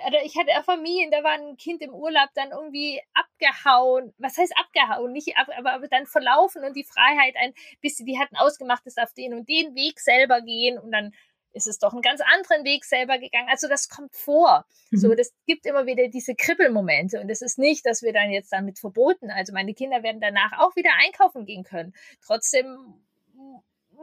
[0.08, 4.14] oder ich hatte Familien, da war ein Kind im Urlaub dann irgendwie abgehauen.
[4.18, 5.12] Was heißt abgehauen?
[5.12, 8.98] Nicht ab, aber, aber dann verlaufen und die Freiheit ein bisschen, die hatten ausgemacht, dass
[8.98, 11.14] auf den und den Weg selber gehen und dann
[11.54, 13.50] ist es doch einen ganz anderen Weg selber gegangen.
[13.50, 14.66] Also das kommt vor.
[14.92, 14.98] Mhm.
[14.98, 17.20] So, das gibt immer wieder diese Kribbelmomente.
[17.20, 19.32] Und es ist nicht, dass wir dann jetzt damit verboten.
[19.32, 21.94] Also meine Kinder werden danach auch wieder einkaufen gehen können.
[22.24, 22.94] Trotzdem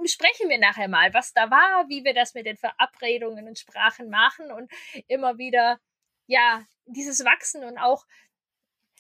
[0.05, 4.11] sprechen wir nachher mal, was da war, wie wir das mit den Verabredungen und Sprachen
[4.11, 4.71] machen und
[5.09, 5.79] immer wieder,
[6.27, 8.05] ja, dieses Wachsen und auch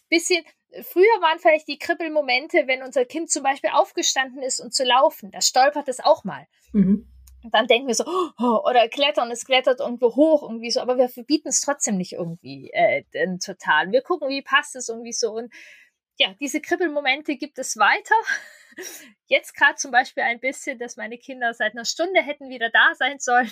[0.08, 0.44] bisschen,
[0.82, 5.30] früher waren vielleicht die Kribbelmomente, wenn unser Kind zum Beispiel aufgestanden ist und zu laufen,
[5.30, 6.46] da stolpert es auch mal.
[6.72, 7.12] Mhm.
[7.42, 10.98] Und dann denken wir so, oh, oder klettern, es klettert irgendwo hoch, irgendwie so, aber
[10.98, 13.04] wir verbieten es trotzdem nicht irgendwie äh,
[13.38, 13.92] total.
[13.92, 15.32] Wir gucken, wie passt es irgendwie so.
[15.32, 15.52] Und
[16.18, 18.14] ja, diese Kribbelmomente gibt es weiter.
[19.26, 22.94] Jetzt gerade zum Beispiel ein bisschen, dass meine Kinder seit einer Stunde hätten wieder da
[22.94, 23.50] sein sollen.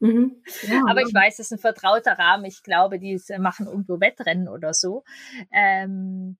[0.00, 0.42] Mhm.
[0.62, 2.44] Ja, Aber ich weiß, es ist ein vertrauter Rahmen.
[2.44, 5.04] Ich glaube, die machen irgendwo Wettrennen oder so.
[5.52, 6.36] Ähm,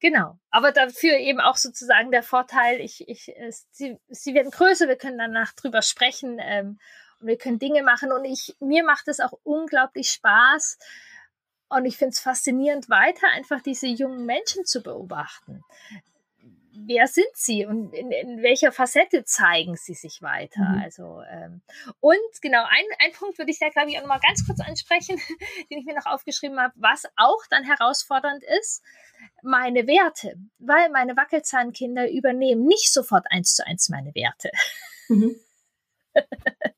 [0.00, 0.38] genau.
[0.50, 3.32] Aber dafür eben auch sozusagen der Vorteil, ich, ich,
[3.70, 6.38] sie, sie werden größer, wir können danach drüber sprechen.
[6.40, 6.78] Ähm,
[7.20, 10.78] und wir können Dinge machen und ich, mir macht es auch unglaublich Spaß
[11.68, 15.64] und ich finde es faszinierend, weiter einfach diese jungen Menschen zu beobachten
[16.84, 20.60] wer sind sie und in, in, welcher Facette zeigen sie sich weiter?
[20.60, 20.82] Mhm.
[20.82, 21.62] Also ähm,
[22.00, 24.60] und genau, ein, ein Punkt würde ich da, glaube ich, auch noch mal ganz kurz
[24.60, 25.16] ansprechen,
[25.70, 28.82] den ich mir noch aufgeschrieben habe, was auch dann herausfordernd ist,
[29.42, 34.50] meine Werte, weil meine Wackelzahnkinder übernehmen nicht sofort eins zu eins meine Werte.
[35.08, 35.36] Mhm.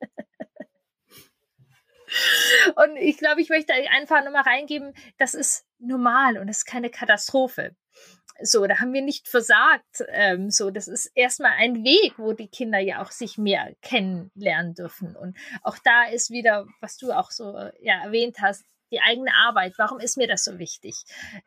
[2.77, 6.91] Und ich glaube, ich möchte einfach nochmal reingeben, das ist normal und das ist keine
[6.91, 7.75] Katastrophe.
[8.41, 10.05] So, da haben wir nicht versagt.
[10.09, 14.75] Ähm, so, das ist erstmal ein Weg, wo die Kinder ja auch sich mehr kennenlernen
[14.75, 15.17] dürfen.
[15.17, 19.75] Und auch da ist wieder, was du auch so ja, erwähnt hast, die eigene Arbeit.
[19.77, 20.95] Warum ist mir das so wichtig?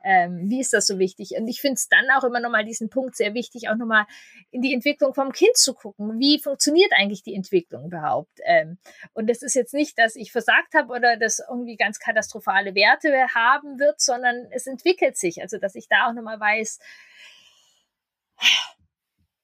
[0.04, 1.32] Ähm, wie ist das so wichtig?
[1.38, 4.06] Und ich finde es dann auch immer nochmal diesen Punkt sehr wichtig, auch nochmal
[4.52, 6.20] in die Entwicklung vom Kind zu gucken.
[6.20, 8.39] Wie funktioniert eigentlich die Entwicklung überhaupt?
[8.44, 8.78] Ähm,
[9.14, 13.12] und das ist jetzt nicht, dass ich versagt habe oder dass irgendwie ganz katastrophale Werte
[13.34, 15.42] haben wird, sondern es entwickelt sich.
[15.42, 16.80] Also, dass ich da auch nochmal weiß,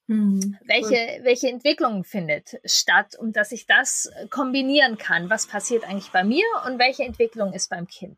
[0.08, 0.58] Mhm.
[0.66, 5.30] Welche, welche Entwicklung findet statt und dass ich das kombinieren kann?
[5.30, 8.18] Was passiert eigentlich bei mir und welche Entwicklung ist beim Kind?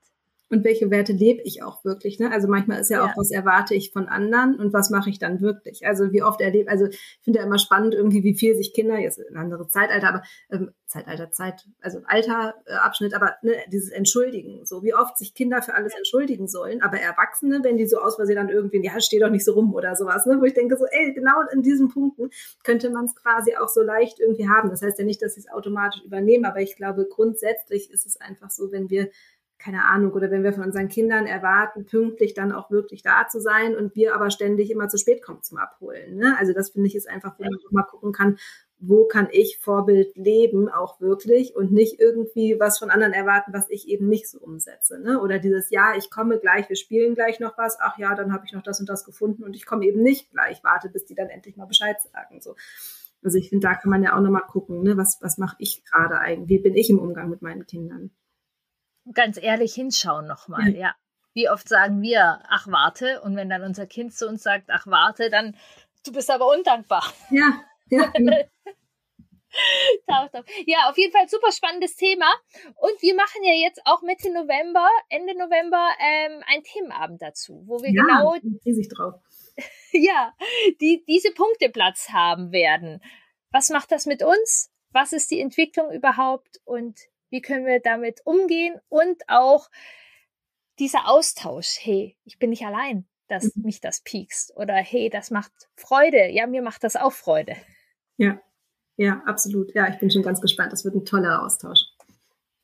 [0.49, 2.19] Und welche Werte lebe ich auch wirklich.
[2.19, 2.31] Ne?
[2.31, 5.19] Also manchmal ist ja, ja, auch, was erwarte ich von anderen und was mache ich
[5.19, 5.85] dann wirklich.
[5.85, 8.97] Also wie oft erlebe, also ich finde ja immer spannend irgendwie, wie viel sich Kinder,
[8.97, 14.65] jetzt ein anderes Zeitalter, aber ähm, Zeitalter, Zeit, also Alterabschnitt, äh, aber ne, dieses Entschuldigen,
[14.65, 18.15] so wie oft sich Kinder für alles entschuldigen sollen, aber Erwachsene, wenn die so aus
[18.15, 20.37] Versehen dann irgendwie, ja, steh doch nicht so rum oder sowas, ne?
[20.39, 22.31] wo ich denke so, ey, genau in diesen Punkten
[22.63, 24.69] könnte man es quasi auch so leicht irgendwie haben.
[24.69, 28.19] Das heißt ja nicht, dass sie es automatisch übernehmen, aber ich glaube, grundsätzlich ist es
[28.19, 29.09] einfach so, wenn wir
[29.59, 33.41] keine Ahnung, oder wenn wir von unseren Kindern erwarten, pünktlich dann auch wirklich da zu
[33.41, 36.15] sein und wir aber ständig immer zu spät kommen zum Abholen.
[36.15, 36.35] Ne?
[36.39, 38.37] Also das finde ich ist einfach, wo man mal gucken kann,
[38.79, 43.69] wo kann ich Vorbild leben, auch wirklich und nicht irgendwie was von anderen erwarten, was
[43.69, 44.97] ich eben nicht so umsetze.
[44.97, 45.19] Ne?
[45.19, 48.45] Oder dieses, ja, ich komme gleich, wir spielen gleich noch was, ach ja, dann habe
[48.45, 51.15] ich noch das und das gefunden und ich komme eben nicht gleich, warte, bis die
[51.15, 52.39] dann endlich mal Bescheid sagen.
[52.39, 52.55] So.
[53.21, 54.95] Also ich finde, da kann man ja auch nochmal gucken, ne?
[54.95, 58.11] was, was mache ich gerade eigentlich, wie bin ich im Umgang mit meinen Kindern
[59.13, 60.79] ganz ehrlich hinschauen nochmal, ja.
[60.79, 60.95] ja.
[61.33, 64.87] Wie oft sagen wir, ach warte, und wenn dann unser Kind zu uns sagt, ach
[64.87, 65.55] warte, dann
[66.05, 67.03] du bist aber undankbar.
[67.29, 68.07] Ja, ja.
[68.07, 68.37] Genau.
[70.67, 72.31] Ja, auf jeden Fall super spannendes Thema.
[72.75, 77.81] Und wir machen ja jetzt auch Mitte November, Ende November, ähm, einen Themenabend dazu, wo
[77.81, 79.15] wir ja, genau riesig drauf.
[79.91, 80.33] ja,
[80.81, 83.01] die, diese Punkte Platz haben werden.
[83.51, 84.71] Was macht das mit uns?
[84.91, 86.59] Was ist die Entwicklung überhaupt?
[86.65, 86.99] Und
[87.29, 89.69] wie können wir damit umgehen und auch
[90.79, 93.63] dieser Austausch, hey, ich bin nicht allein, dass mhm.
[93.63, 96.29] mich das piekst oder hey, das macht Freude.
[96.29, 97.55] Ja, mir macht das auch Freude.
[98.17, 98.41] Ja,
[98.95, 99.73] ja, absolut.
[99.75, 100.73] Ja, ich bin schon ganz gespannt.
[100.73, 101.79] Das wird ein toller Austausch.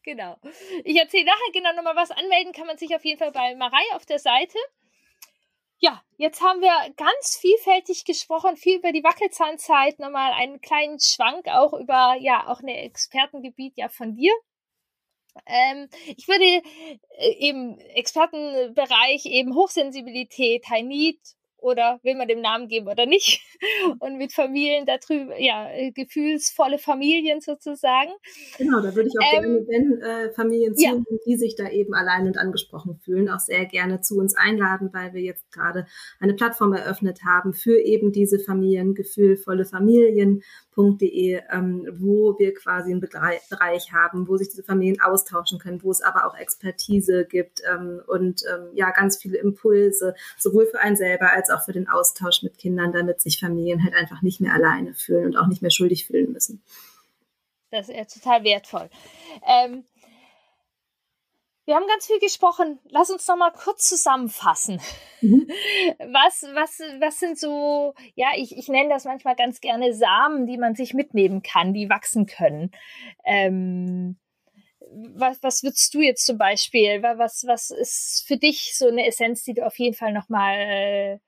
[0.04, 0.38] Genau.
[0.84, 2.12] Ich erzähle nachher genau nochmal was.
[2.12, 4.58] Anmelden kann man sich auf jeden Fall bei Marei auf der Seite.
[5.80, 11.48] Ja, jetzt haben wir ganz vielfältig gesprochen, viel über die Wackelzahnzeit, nochmal einen kleinen Schwank
[11.48, 14.34] auch über, ja, auch ein Expertengebiet ja von dir.
[15.46, 16.44] Ähm, ich würde
[17.18, 21.20] äh, im Expertenbereich eben Hochsensibilität, High Need
[21.66, 23.42] oder will man dem Namen geben oder nicht
[24.00, 28.12] und mit Familien darüber, ja, äh, gefühlsvolle Familien sozusagen.
[28.60, 30.92] Genau, da würde ich auch ähm, gerne, wenn äh, Familien ja.
[30.92, 34.92] zuhören, die sich da eben allein und angesprochen fühlen, auch sehr gerne zu uns einladen,
[34.94, 35.88] weil wir jetzt gerade
[36.20, 40.44] eine Plattform eröffnet haben für eben diese Familien, gefühlvolle Familien
[40.76, 45.92] www.familienzukunft.de, ähm, wo wir quasi einen Bereich haben, wo sich diese Familien austauschen können, wo
[45.92, 50.96] es aber auch Expertise gibt ähm, und ähm, ja, ganz viele Impulse, sowohl für einen
[50.96, 54.54] selber als auch für den Austausch mit Kindern, damit sich Familien halt einfach nicht mehr
[54.54, 56.62] alleine fühlen und auch nicht mehr schuldig fühlen müssen.
[57.72, 58.90] Das ist ja total wertvoll.
[59.46, 59.84] Ähm,
[61.66, 62.80] wir haben ganz viel gesprochen.
[62.90, 64.80] Lass uns noch mal kurz zusammenfassen.
[65.22, 65.48] Mhm.
[66.00, 70.58] Was, was, was sind so, ja, ich, ich nenne das manchmal ganz gerne Samen, die
[70.58, 72.72] man sich mitnehmen kann, die wachsen können.
[73.26, 74.18] Ähm,
[75.16, 79.44] was, was würdest du jetzt zum Beispiel, was, was ist für dich so eine Essenz,
[79.44, 81.20] die du auf jeden Fall noch mal äh,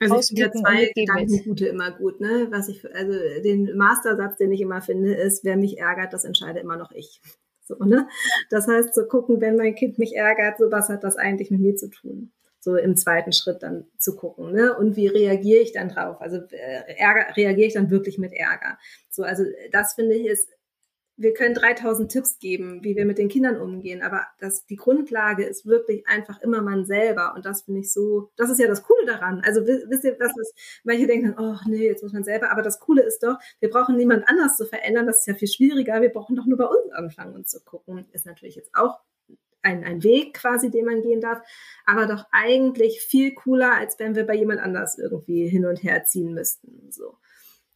[0.00, 2.48] also ich finde ja zwei Gedankengute immer gut, ne?
[2.50, 3.12] Was ich, also
[3.44, 7.20] den Mastersatz, den ich immer finde, ist, wer mich ärgert, das entscheide immer noch ich.
[7.70, 8.08] So, ne?
[8.50, 11.60] Das heißt, zu gucken, wenn mein Kind mich ärgert, so was hat das eigentlich mit
[11.60, 12.32] mir zu tun?
[12.58, 14.76] So im zweiten Schritt dann zu gucken, ne?
[14.76, 16.20] Und wie reagiere ich dann drauf?
[16.20, 18.76] Also äh, Ärger, reagiere ich dann wirklich mit Ärger?
[19.08, 20.50] So, also das finde ich ist
[21.20, 25.44] wir können 3000 Tipps geben, wie wir mit den Kindern umgehen, aber das, die Grundlage
[25.44, 27.34] ist wirklich einfach immer man selber.
[27.36, 29.42] Und das finde ich so, das ist ja das Coole daran.
[29.44, 32.80] Also wisst ihr, was ist, manche denken, oh nee, jetzt muss man selber, aber das
[32.80, 36.08] Coole ist doch, wir brauchen niemand anders zu verändern, das ist ja viel schwieriger, wir
[36.08, 38.06] brauchen doch nur bei uns anfangen und zu gucken.
[38.12, 39.00] Ist natürlich jetzt auch
[39.60, 41.42] ein, ein Weg quasi, den man gehen darf,
[41.84, 46.04] aber doch eigentlich viel cooler, als wenn wir bei jemand anders irgendwie hin und her
[46.04, 46.90] ziehen müssten.
[46.90, 47.18] So.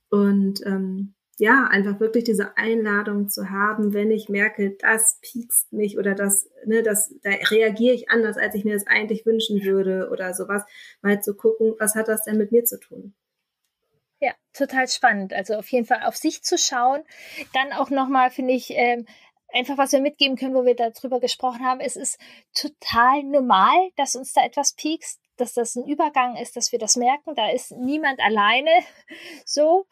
[0.09, 5.99] Und ähm, ja, einfach wirklich diese Einladung zu haben, wenn ich merke, das piekst mich
[5.99, 10.09] oder das, ne, das, da reagiere ich anders, als ich mir das eigentlich wünschen würde
[10.11, 10.63] oder sowas,
[11.03, 13.15] mal zu gucken, was hat das denn mit mir zu tun?
[14.21, 15.33] Ja, total spannend.
[15.33, 17.03] Also auf jeden Fall auf sich zu schauen.
[17.53, 19.07] Dann auch nochmal, finde ich, ähm,
[19.53, 22.19] einfach, was wir mitgeben können, wo wir darüber gesprochen haben, es ist
[22.55, 26.97] total normal, dass uns da etwas piekst, dass das ein Übergang ist, dass wir das
[26.97, 28.71] merken, da ist niemand alleine
[29.45, 29.87] so.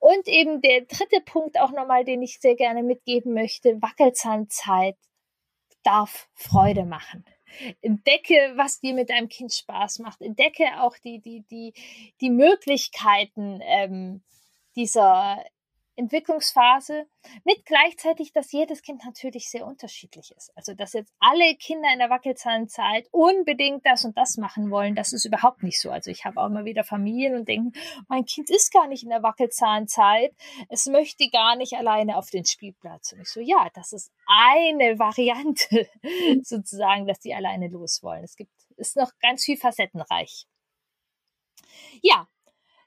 [0.00, 4.96] Und eben der dritte Punkt auch nochmal, den ich sehr gerne mitgeben möchte, Wackelzahnzeit
[5.82, 7.24] darf Freude machen.
[7.80, 10.20] Entdecke, was dir mit deinem Kind Spaß macht.
[10.20, 11.72] Entdecke auch die, die, die,
[12.20, 14.22] die Möglichkeiten ähm,
[14.74, 15.42] dieser
[15.96, 17.06] Entwicklungsphase
[17.44, 20.52] mit gleichzeitig, dass jedes Kind natürlich sehr unterschiedlich ist.
[20.54, 25.12] Also, dass jetzt alle Kinder in der Wackelzahnzeit unbedingt das und das machen wollen, das
[25.12, 25.90] ist überhaupt nicht so.
[25.90, 27.72] Also, ich habe auch immer wieder Familien und denken,
[28.08, 30.34] mein Kind ist gar nicht in der Wackelzahnzeit,
[30.68, 33.12] es möchte gar nicht alleine auf den Spielplatz.
[33.12, 35.88] Und ich so, ja, das ist eine Variante
[36.42, 38.24] sozusagen, dass die alleine los wollen.
[38.24, 40.46] Es gibt, ist noch ganz viel facettenreich.
[42.02, 42.28] Ja,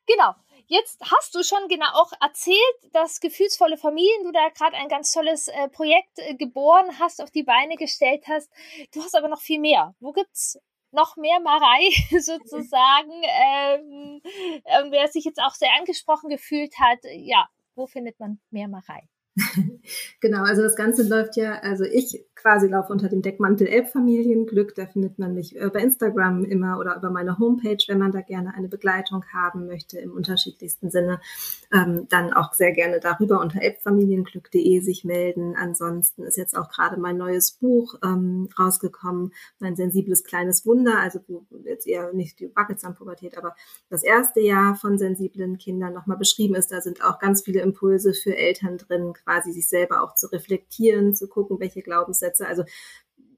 [0.06, 0.36] genau.
[0.72, 2.60] Jetzt hast du schon genau auch erzählt,
[2.94, 7.32] dass gefühlsvolle Familien, du da gerade ein ganz tolles äh, Projekt äh, geboren hast, auf
[7.32, 8.52] die Beine gestellt hast.
[8.94, 9.96] Du hast aber noch viel mehr.
[10.00, 10.60] Wo gibt's
[10.92, 11.90] noch mehr Marei
[12.20, 13.12] sozusagen?
[13.24, 14.22] Ähm,
[14.64, 19.10] äh, wer sich jetzt auch sehr angesprochen gefühlt hat, ja, wo findet man mehr Marei?
[20.22, 24.76] genau, also das Ganze läuft ja, also ich quasi laufe unter dem Deckmantel Elbfamilienglück.
[24.76, 28.54] Da findet man mich über Instagram immer oder über meine Homepage, wenn man da gerne
[28.56, 31.20] eine Begleitung haben möchte im unterschiedlichsten Sinne.
[31.74, 35.56] Ähm, dann auch sehr gerne darüber unter elbfamilienglück.de sich melden.
[35.56, 41.20] Ansonsten ist jetzt auch gerade mein neues Buch ähm, rausgekommen, mein sensibles kleines Wunder, also
[41.66, 43.56] jetzt eher nicht die Wackelzahnpubertät, aber
[43.90, 46.72] das erste Jahr von sensiblen Kindern nochmal beschrieben ist.
[46.72, 51.14] Da sind auch ganz viele Impulse für Eltern drin, quasi sich selber auch zu reflektieren,
[51.14, 52.64] zu gucken, welche Glaubenssätze, also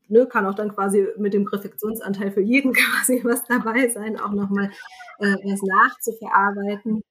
[0.08, 4.32] ne, kann auch dann quasi mit dem Reflexionsanteil für jeden quasi was dabei sein, auch
[4.32, 4.72] nochmal
[5.20, 7.02] äh, was nachzuverarbeiten.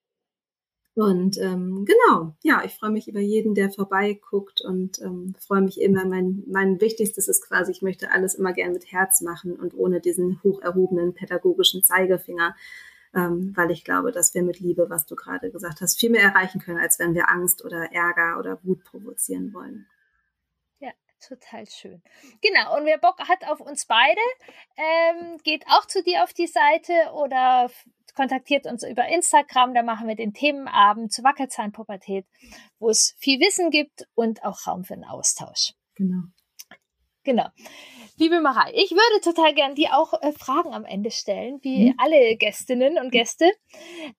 [0.95, 5.81] Und ähm, genau, ja, ich freue mich über jeden, der vorbeiguckt und ähm, freue mich
[5.81, 6.05] immer.
[6.05, 10.01] Mein, mein Wichtigstes ist quasi, ich möchte alles immer gern mit Herz machen und ohne
[10.01, 12.57] diesen hoch erhobenen pädagogischen Zeigefinger
[13.15, 16.23] ähm, weil ich glaube, dass wir mit Liebe, was du gerade gesagt hast, viel mehr
[16.23, 19.87] erreichen können, als wenn wir Angst oder Ärger oder Wut provozieren wollen.
[20.79, 20.93] Ja,
[21.27, 22.03] total schön.
[22.41, 24.21] Genau, und wer Bock hat auf uns beide,
[24.77, 27.71] ähm, geht auch zu dir auf die Seite oder
[28.15, 32.27] kontaktiert uns über Instagram, da machen wir den Themenabend zur Wackelzahnpubertät,
[32.79, 35.73] wo es viel Wissen gibt und auch Raum für einen Austausch.
[35.95, 36.23] Genau.
[37.25, 37.47] Genau.
[38.21, 41.95] Liebe Marei, ich würde total gern dir auch äh, Fragen am Ende stellen, wie mhm.
[41.97, 43.51] alle Gästinnen und Gäste.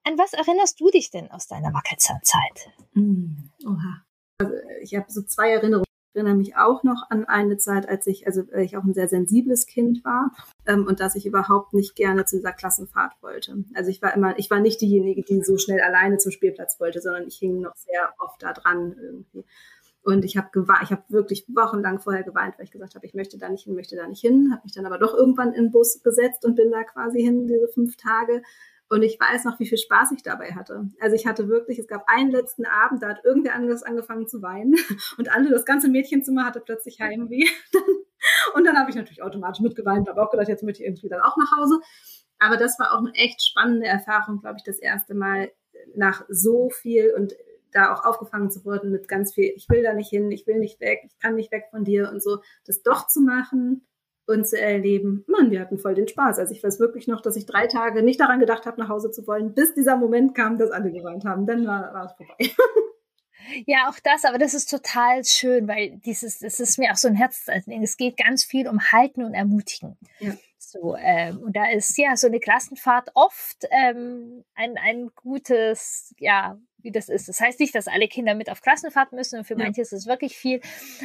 [0.03, 2.71] An was erinnerst du dich denn aus deiner Wackelzahnzeit?
[2.93, 3.51] Mhm.
[3.63, 4.03] Oha.
[4.39, 5.85] Also ich habe so zwei Erinnerungen.
[6.13, 8.93] Ich erinnere mich auch noch an eine Zeit, als ich, also äh, ich auch ein
[8.93, 10.31] sehr sensibles Kind war
[10.65, 13.63] ähm, und dass ich überhaupt nicht gerne zu dieser Klassenfahrt wollte.
[13.75, 17.01] Also ich war immer, ich war nicht diejenige, die so schnell alleine zum Spielplatz wollte,
[17.01, 19.45] sondern ich hing noch sehr oft da dran irgendwie.
[20.03, 20.49] Und ich habe
[20.83, 23.75] ich habe wirklich wochenlang vorher geweint, weil ich gesagt habe, ich möchte da nicht hin,
[23.75, 24.49] möchte da nicht hin.
[24.51, 27.47] Habe mich dann aber doch irgendwann in den Bus gesetzt und bin da quasi hin,
[27.47, 28.41] diese fünf Tage.
[28.89, 30.89] Und ich weiß noch, wie viel Spaß ich dabei hatte.
[30.99, 34.41] Also ich hatte wirklich, es gab einen letzten Abend, da hat irgendwer anderes angefangen zu
[34.41, 34.75] weinen
[35.17, 37.45] und alle, das ganze Mädchenzimmer hatte plötzlich Heimweh.
[38.55, 41.21] und dann habe ich natürlich automatisch mitgeweint, habe auch gedacht, jetzt möchte ich irgendwie dann
[41.21, 41.79] auch nach Hause.
[42.37, 45.51] Aber das war auch eine echt spannende Erfahrung, glaube ich, das erste Mal
[45.95, 47.33] nach so viel und
[47.71, 50.59] da auch aufgefangen zu werden mit ganz viel, ich will da nicht hin, ich will
[50.59, 53.85] nicht weg, ich kann nicht weg von dir und so, das doch zu machen
[54.27, 56.39] und zu erleben, Mann, wir hatten voll den Spaß.
[56.39, 59.11] Also ich weiß wirklich noch, dass ich drei Tage nicht daran gedacht habe, nach Hause
[59.11, 61.45] zu wollen, bis dieser Moment kam, dass alle geweint haben.
[61.45, 62.35] Dann war, war es vorbei.
[63.65, 67.07] Ja, auch das, aber das ist total schön, weil dieses, das ist mir auch so
[67.07, 67.83] ein Herzding.
[67.83, 69.97] Es geht ganz viel um Halten und Ermutigen.
[70.19, 70.33] Ja.
[70.57, 76.57] So, ähm, und da ist ja so eine Klassenfahrt oft ähm, ein, ein gutes, ja,
[76.83, 77.27] wie das ist.
[77.27, 79.63] Das heißt nicht, dass alle Kinder mit auf Klassenfahrt müssen und für ja.
[79.63, 80.61] manche ist es wirklich viel.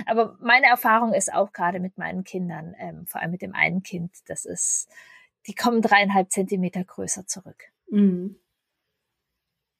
[0.06, 3.82] Aber meine Erfahrung ist auch gerade mit meinen Kindern, ähm, vor allem mit dem einen
[3.82, 4.88] Kind, das ist,
[5.46, 7.64] die kommen dreieinhalb Zentimeter größer zurück.
[7.88, 8.38] Mhm.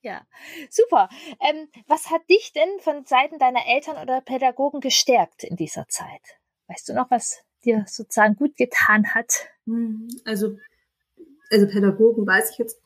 [0.02, 0.24] Ja,
[0.70, 1.08] super.
[1.40, 6.38] Ähm, was hat dich denn von Seiten deiner Eltern oder Pädagogen gestärkt in dieser Zeit?
[6.68, 9.48] Weißt du noch, was dir sozusagen gut getan hat?
[9.64, 10.56] Hm, also,
[11.50, 12.80] also Pädagogen weiß ich jetzt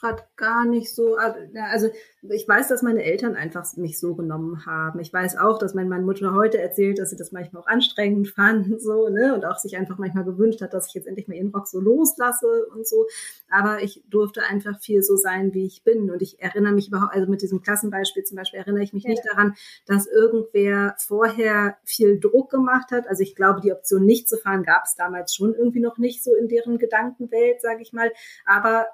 [0.00, 1.16] gerade gar nicht so.
[1.16, 1.88] Also
[2.22, 5.00] ich weiß, dass meine Eltern einfach mich so genommen haben.
[5.00, 8.80] Ich weiß auch, dass meine Mutter heute erzählt, dass sie das manchmal auch anstrengend fand,
[8.80, 11.50] so, ne, und auch sich einfach manchmal gewünscht hat, dass ich jetzt endlich mal ihren
[11.54, 13.06] Rock so loslasse und so.
[13.50, 16.10] Aber ich durfte einfach viel so sein, wie ich bin.
[16.10, 19.10] Und ich erinnere mich überhaupt, also mit diesem Klassenbeispiel zum Beispiel erinnere ich mich ja.
[19.10, 19.54] nicht daran,
[19.86, 23.06] dass irgendwer vorher viel Druck gemacht hat.
[23.08, 26.22] Also ich glaube, die Option nicht zu fahren gab es damals schon irgendwie noch nicht
[26.24, 28.10] so in deren Gedankenwelt, sage ich mal.
[28.46, 28.86] Aber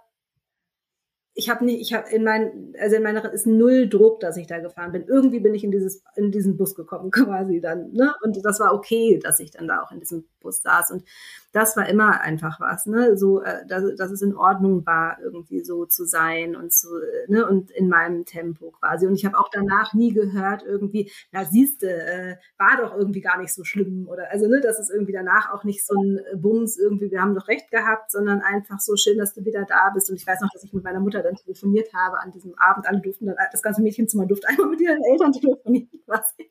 [1.38, 4.46] ich habe nicht, ich habe in meinen, also in meiner ist null Druck, dass ich
[4.46, 5.04] da gefahren bin.
[5.06, 8.14] Irgendwie bin ich in dieses, in diesen Bus gekommen quasi dann, ne?
[8.22, 10.92] Und das war okay, dass ich dann da auch in diesem Bus saß.
[10.92, 11.04] Und
[11.52, 13.18] das war immer einfach was, ne?
[13.18, 16.88] So, äh, dass, dass es in Ordnung war, irgendwie so zu sein und zu,
[17.28, 17.46] ne?
[17.46, 19.06] Und in meinem Tempo quasi.
[19.06, 23.38] Und ich habe auch danach nie gehört, irgendwie, na siehste, äh, war doch irgendwie gar
[23.38, 26.78] nicht so schlimm oder also, ne, das ist irgendwie danach auch nicht so ein Bums
[26.78, 30.08] irgendwie, wir haben doch recht gehabt, sondern einfach so schön, dass du wieder da bist.
[30.08, 32.88] Und ich weiß noch, dass ich mit meiner Mutter dann telefoniert habe an diesem Abend.
[32.88, 36.50] Alle durften dann, das ganze Mädchenzimmer durfte einmal mit ihren Eltern telefonieren quasi.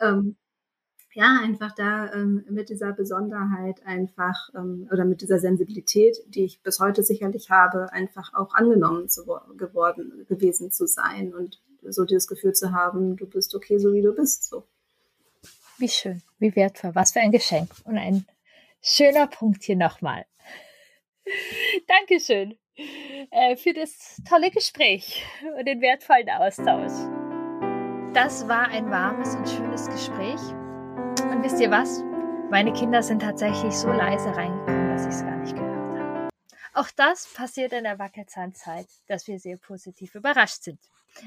[0.00, 0.36] Ähm,
[1.16, 6.60] ja, einfach da ähm, mit dieser Besonderheit einfach ähm, oder mit dieser Sensibilität, die ich
[6.60, 9.24] bis heute sicherlich habe, einfach auch angenommen zu,
[9.56, 14.02] geworden gewesen zu sein und so dieses Gefühl zu haben, du bist okay, so wie
[14.02, 14.44] du bist.
[14.44, 14.64] So.
[15.78, 18.26] Wie schön, wie wertvoll, was für ein Geschenk und ein
[18.82, 20.26] schöner Punkt hier nochmal.
[21.88, 22.58] Dankeschön
[23.30, 25.24] äh, für das tolle Gespräch
[25.58, 26.92] und den wertvollen Austausch.
[28.14, 30.40] Das war ein warmes und schönes Gespräch.
[31.30, 32.02] Und wisst ihr was?
[32.50, 36.28] Meine Kinder sind tatsächlich so leise reingekommen, dass ich es gar nicht gehört habe.
[36.74, 40.78] Auch das passiert in der Wackelzahnzeit, dass wir sehr positiv überrascht sind.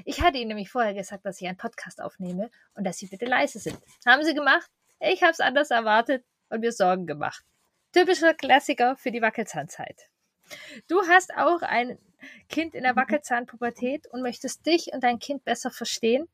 [0.06, 3.26] Ich hatte ihnen nämlich vorher gesagt, dass ich einen Podcast aufnehme und dass sie bitte
[3.26, 3.78] leise sind.
[4.06, 4.70] Haben sie gemacht?
[5.00, 7.43] Ich habe es anders erwartet und mir Sorgen gemacht.
[7.93, 10.10] Typischer Klassiker für die Wackelzahnzeit.
[10.88, 11.97] Du hast auch ein
[12.50, 16.28] Kind in der Wackelzahnpubertät und möchtest dich und dein Kind besser verstehen.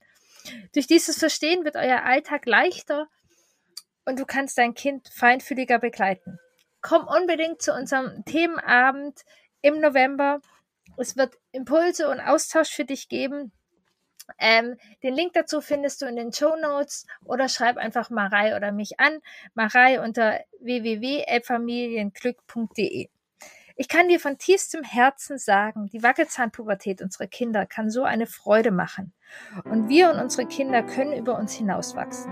[0.73, 3.07] Durch dieses Verstehen wird euer Alltag leichter
[4.05, 6.39] und du kannst dein Kind feinfühliger begleiten.
[6.81, 9.21] Komm unbedingt zu unserem Themenabend
[9.61, 10.41] im November.
[10.97, 13.51] Es wird Impulse und Austausch für dich geben.
[14.39, 18.71] Ähm, den Link dazu findest du in den Show Notes oder schreib einfach Marei oder
[18.71, 19.19] mich an.
[19.53, 23.09] Marei unter www.elbfamilienglück.de.
[23.77, 28.71] Ich kann dir von tiefstem Herzen sagen, die Wackelzahnpubertät unserer Kinder kann so eine Freude
[28.71, 29.13] machen.
[29.65, 32.31] Und wir und unsere Kinder können über uns hinauswachsen.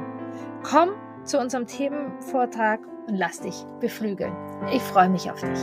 [0.63, 0.91] Komm
[1.25, 4.33] zu unserem Themenvortrag und lass dich beflügeln.
[4.71, 5.59] Ich freue mich auf dich.